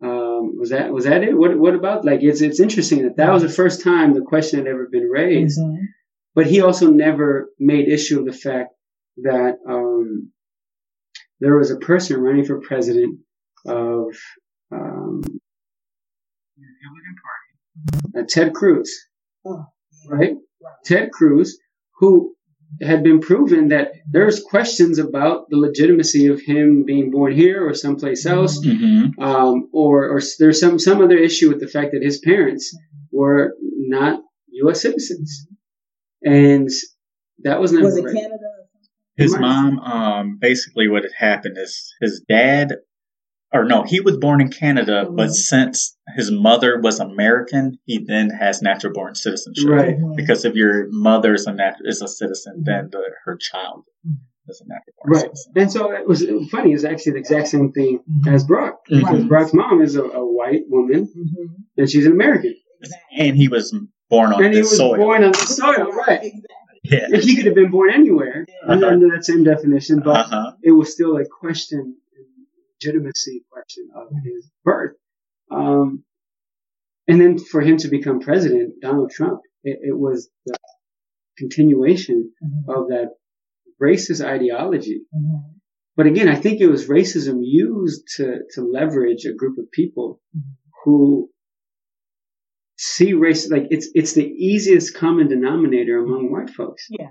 [0.00, 1.36] Um, was that, was that it?
[1.36, 4.58] What, what about, like, it's, it's interesting that that was the first time the question
[4.60, 5.58] had ever been raised.
[6.34, 8.70] But he also never made issue of the fact
[9.18, 10.30] that um,
[11.40, 13.18] there was a person running for president
[13.66, 14.14] of
[14.70, 15.20] um,
[16.56, 18.90] the Republican Party, uh, Ted Cruz,
[19.44, 19.64] Oh,
[20.08, 20.34] right?
[20.84, 21.58] Ted Cruz,
[21.98, 22.36] who
[22.82, 27.74] had been proven that there's questions about the legitimacy of him being born here or
[27.74, 29.18] someplace else, Mhm.
[29.18, 32.76] um, or, or there's some some other issue with the fact that his parents
[33.10, 34.20] were not
[34.62, 34.82] U.S.
[34.82, 35.46] citizens,
[36.22, 36.68] and
[37.44, 38.14] that was never Was it right.
[38.14, 38.44] Canada?
[39.16, 42.76] His mom, um, basically what had happened is his dad,
[43.52, 45.32] or no, he was born in Canada, but Mhm.
[45.32, 49.68] since his mother was American, he then has natural born citizenship.
[49.68, 49.96] Right.
[50.16, 53.84] Because if your mother is a nat- is a citizen, then the, her child
[54.48, 55.22] is a natural born Right.
[55.24, 55.52] citizen.
[55.56, 56.72] And so it was funny.
[56.72, 58.74] It's actually the exact same thing as Barack.
[58.90, 58.98] Mhm.
[59.00, 61.08] Because Barack's mom is a, a white woman
[61.76, 62.54] and she's an American.
[63.16, 63.74] And he was
[64.10, 64.96] born on and he was soil.
[64.96, 66.32] born on the soil, right.
[66.84, 67.06] yeah.
[67.12, 68.94] And he could have been born anywhere under, Uh-huh.
[68.94, 70.52] under that same definition, but Uh-huh.
[70.62, 71.96] it was still a question,
[72.82, 74.96] legitimacy question of his birth.
[75.50, 76.04] Um,
[77.06, 80.56] and then for him to become president, Donald Trump, it, it was the
[81.38, 82.70] continuation mm-hmm.
[82.70, 83.12] of that
[83.82, 85.02] racist ideology.
[85.14, 85.56] Mm-hmm.
[85.96, 90.20] But again, I think it was racism used to, to leverage a group of people
[90.36, 90.50] mm-hmm.
[90.84, 91.30] who
[92.80, 96.86] see race like it's it's the easiest common denominator among white folks.
[96.88, 97.08] Yeah.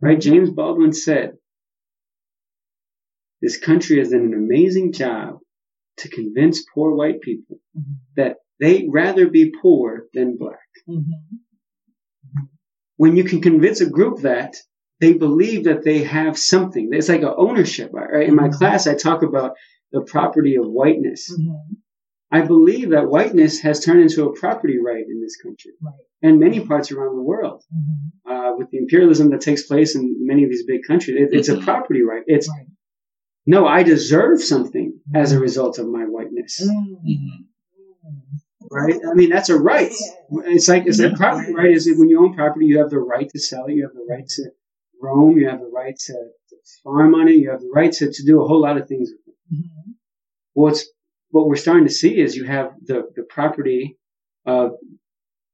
[0.00, 0.20] Right?
[0.20, 1.34] James Baldwin said,
[3.42, 5.38] This country has done an amazing job
[5.98, 7.58] to convince poor white people
[8.16, 10.58] that they'd rather be poor than black.
[12.96, 14.56] When you can convince a group that
[15.00, 18.28] they believe that they have something, it's like an ownership, right?
[18.28, 19.54] In my class, I talk about
[19.90, 21.30] the property of whiteness.
[22.30, 25.92] I believe that whiteness has turned into a property right in this country Right.
[26.22, 27.62] and many parts around the world.
[27.74, 28.30] Mm-hmm.
[28.32, 31.50] Uh, with the imperialism that takes place in many of these big countries, it, it's
[31.50, 31.64] a Mhm.
[31.64, 32.22] property right.
[32.26, 32.66] It's Right.
[33.46, 37.46] No, I deserve something as a result of my whiteness, Mhm.
[38.70, 38.94] right?
[39.10, 39.92] I mean, that's a right.
[40.54, 41.70] It's like it's like property right.
[41.70, 43.74] Is it when you own property, you have the right to sell it.
[43.74, 44.42] You have the right to
[45.00, 45.38] roam.
[45.38, 47.32] You have the right to, to farm on it.
[47.32, 49.10] You have the right to, to do a whole lot of things.
[49.52, 49.90] Mm-hmm.
[50.54, 50.86] What's
[51.30, 53.98] what we're starting to see is you have the the property
[54.46, 54.72] of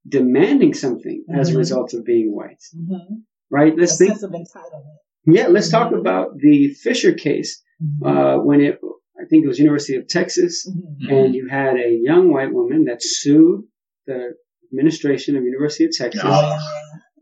[0.07, 1.59] demanding something as a Mhm.
[1.59, 3.15] result of being white, Mm-hmm.
[3.51, 3.73] right?
[3.73, 4.11] A Let's think.
[4.13, 4.97] sense of entitlement.
[5.31, 8.07] Yeah, let's talk about the Fisher case Mm-hmm.
[8.09, 8.81] uh, when it.
[9.21, 11.15] I think it was University of Texas, Mm-hmm.
[11.15, 13.63] and you had a young white woman that sued
[14.07, 14.35] the
[14.73, 16.59] administration of University of Texas, Oh.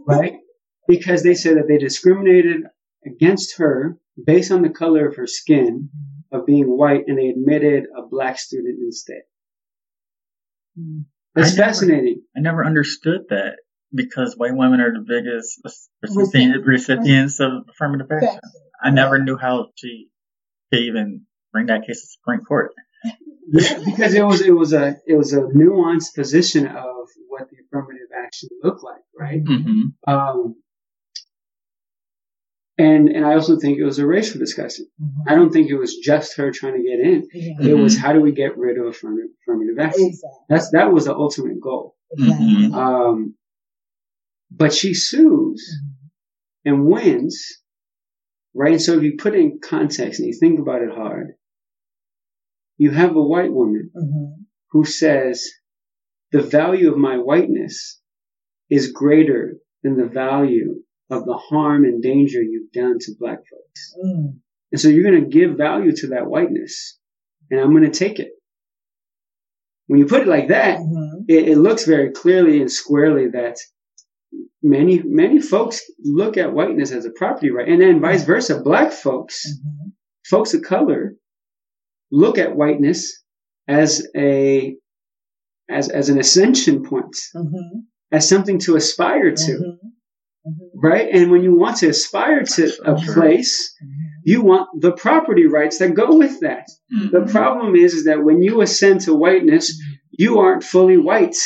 [0.07, 0.35] right?
[0.89, 2.63] Because they said that they discriminated
[3.05, 5.91] against her based on the color of her skin
[6.33, 9.23] of being white, and they admitted a black student instead.
[10.79, 11.05] Mhm.
[11.37, 12.23] It's I never- fascinating.
[12.37, 13.59] I never understood that
[13.97, 15.61] because white women are the biggest
[16.03, 18.41] recipient, recipients of affirmative action.
[18.83, 20.09] I never knew how she
[20.73, 21.23] could even
[21.53, 22.73] bring that case to Supreme Court.
[23.49, 27.57] Yeah, because it was it was a it was a nuanced position of what the
[27.65, 29.43] affirmative action looked like, right?
[29.43, 30.13] Mm-hmm.
[30.13, 30.57] Um,
[32.79, 34.87] and and I also think it was a racial discussion.
[35.01, 35.31] Mhm.
[35.31, 37.29] I don't think it was just her trying to get in.
[37.33, 37.71] Yeah.
[37.71, 40.07] It was how do we get rid of affirmative, affirmative action?
[40.09, 40.39] Exactly.
[40.49, 41.95] That's that was the ultimate goal.
[42.13, 42.47] Exactly.
[42.47, 42.75] Mhm.
[42.75, 43.35] Um,
[44.57, 46.09] but she sues Mhm.
[46.65, 47.63] and wins,
[48.55, 48.73] right?
[48.73, 51.35] And so if you put it in context and you think about it hard,
[52.79, 54.47] you have a white woman Mhm.
[54.71, 55.49] who says
[56.33, 58.01] the value of my whiteness
[58.71, 63.95] is greater than the value of the harm and danger you've done to black folks.
[64.05, 64.41] Mm.
[64.73, 66.99] And so you're going to give value to that whiteness
[67.51, 68.33] and I'm going to take it.
[69.87, 71.25] When you put it like that, Mhm.
[71.29, 73.57] it, it looks very clearly and squarely that
[74.69, 77.69] many, many folks look at whiteness as a property right.
[77.69, 79.93] And then vice versa, black folks, Mhm.
[80.25, 81.15] folks of color
[82.11, 83.23] look at whiteness
[83.69, 84.77] as a,
[85.69, 87.85] as, as an ascension point, Mhm.
[88.13, 89.79] as something to aspire to, Mhm.
[90.47, 90.71] Mhm.
[90.75, 91.09] right?
[91.13, 93.89] And when you want to aspire to a place, Mhm.
[94.25, 96.67] you want the property rights that go with that.
[96.91, 97.31] The Mm-hmm.
[97.31, 99.73] problem is, is that when you ascend to whiteness,
[100.13, 101.37] you aren't fully white.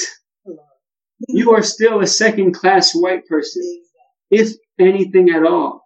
[1.29, 3.63] You are still a second class white person,
[4.31, 5.83] if anything at all.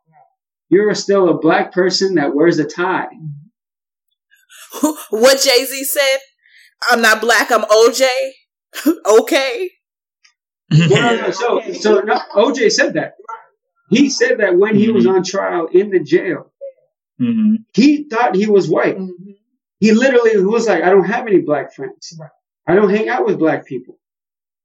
[0.68, 3.08] You're still a black person that wears a tie.
[5.10, 6.18] what Jay Z said.
[6.90, 7.50] I'm not black.
[7.50, 8.06] I'm OJ.
[9.06, 9.70] okay.
[10.70, 11.30] No, no, no.
[11.30, 13.14] So, so no, OJ said that.
[13.90, 16.50] He said that when he was on trial in the jail,
[17.18, 18.98] hmm he thought he was white.
[18.98, 19.36] Mhm.
[19.78, 22.16] He literally was like, I don't have any black friends.
[22.18, 22.30] Right.
[22.66, 23.98] I don't hang out with black people.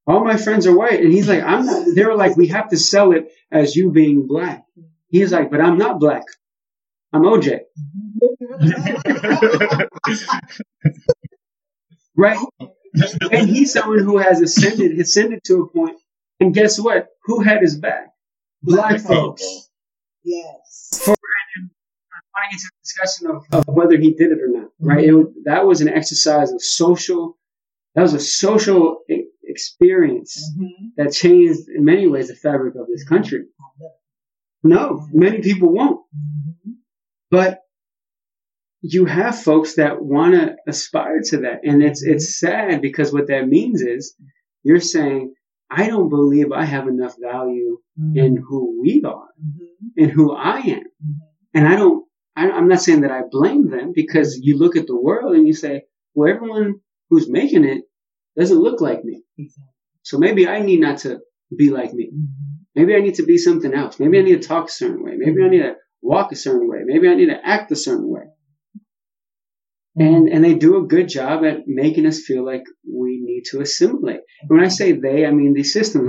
[0.10, 1.00] All my friends are white.
[1.02, 3.92] And he's like, I'm not, they were like, we have to sell it as you
[3.92, 4.64] being black.
[5.10, 6.24] He's like, but I'm not black.
[7.14, 7.60] I'm OJ.
[12.18, 12.38] Right?
[13.32, 15.98] and he's someone who has ascended, ascended to a point.
[16.42, 17.08] And guess what?
[17.24, 18.08] Who had his back?
[18.62, 19.70] Black folks.
[20.26, 21.02] Yes.
[21.06, 24.70] I want to get to the discussion of, of whether he did it or not,
[24.82, 25.08] right?
[25.08, 25.40] Mm-hmm.
[25.40, 27.38] It, that was an exercise of social,
[27.96, 28.98] that was a social
[29.50, 30.92] experience Mhm.
[30.98, 33.46] that changed in many ways the fabric of this country.
[34.64, 36.02] No, many people won't.
[36.16, 36.76] Mhm.
[37.32, 37.62] But
[38.82, 41.62] you have folks that want to aspire to that.
[41.64, 44.16] And it's, it's sad because what that means is
[44.64, 45.34] you're saying,
[45.70, 47.80] I don't believe I have enough value
[48.16, 49.28] in who we are
[49.98, 50.84] and who I am.
[50.84, 51.20] Mhm.
[51.54, 54.88] And I don't, I, I'm not saying that I blame them because you look at
[54.88, 55.84] the world and you say,
[56.14, 56.76] well, everyone
[57.10, 57.84] who's making it
[58.38, 59.24] doesn't look like me.
[59.38, 59.74] Exactly.
[60.04, 61.20] So maybe I need not to
[61.56, 62.12] be like me.
[62.14, 62.66] Mhm.
[62.76, 64.00] Maybe I need to be something else.
[64.00, 65.14] Maybe I need to talk a certain way.
[65.18, 66.80] Maybe I need to walk a certain way.
[66.86, 68.24] Maybe I need to act a certain way.
[69.96, 73.60] And, and they do a good job at making us feel like we need to
[73.60, 74.22] assimilate.
[74.42, 76.08] And when I say they, I mean the system.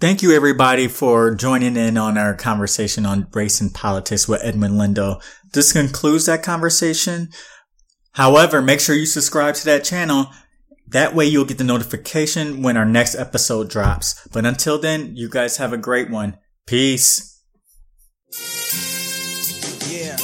[0.00, 4.74] Thank you, everybody, for joining in on our conversation on race and politics with Edmund
[4.74, 5.22] Lindo.
[5.52, 7.30] This concludes that conversation.
[8.12, 10.26] However, make sure you subscribe to that channel.
[10.90, 14.26] That way you'll get the notification when our next episode drops.
[14.32, 16.38] But until then, you guys have a great one.
[16.66, 17.42] Peace.
[19.86, 20.16] Yeah.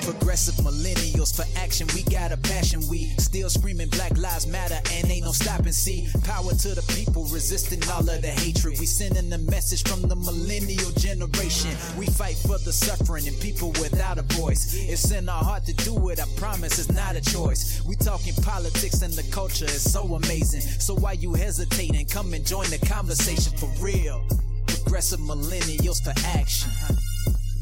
[0.00, 1.86] Progressive millennials for action.
[1.94, 2.80] We got a passion.
[2.88, 5.72] We still screaming Black Lives Matter and ain't no stopping.
[5.72, 8.78] See, power to the people resisting all of the hatred.
[8.78, 11.72] We sending a message from the millennial generation.
[11.98, 14.76] We fight for the suffering and people without a voice.
[14.76, 16.20] It's in our heart to do it.
[16.20, 17.82] I promise it's not a choice.
[17.84, 20.60] We talking politics and the culture is so amazing.
[20.60, 22.06] So why you hesitating?
[22.06, 24.24] Come and join the conversation for real.
[24.68, 26.70] Progressive millennials for action.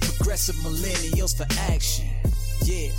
[0.03, 2.05] Progressive millennials for action.
[2.61, 2.91] Yeah.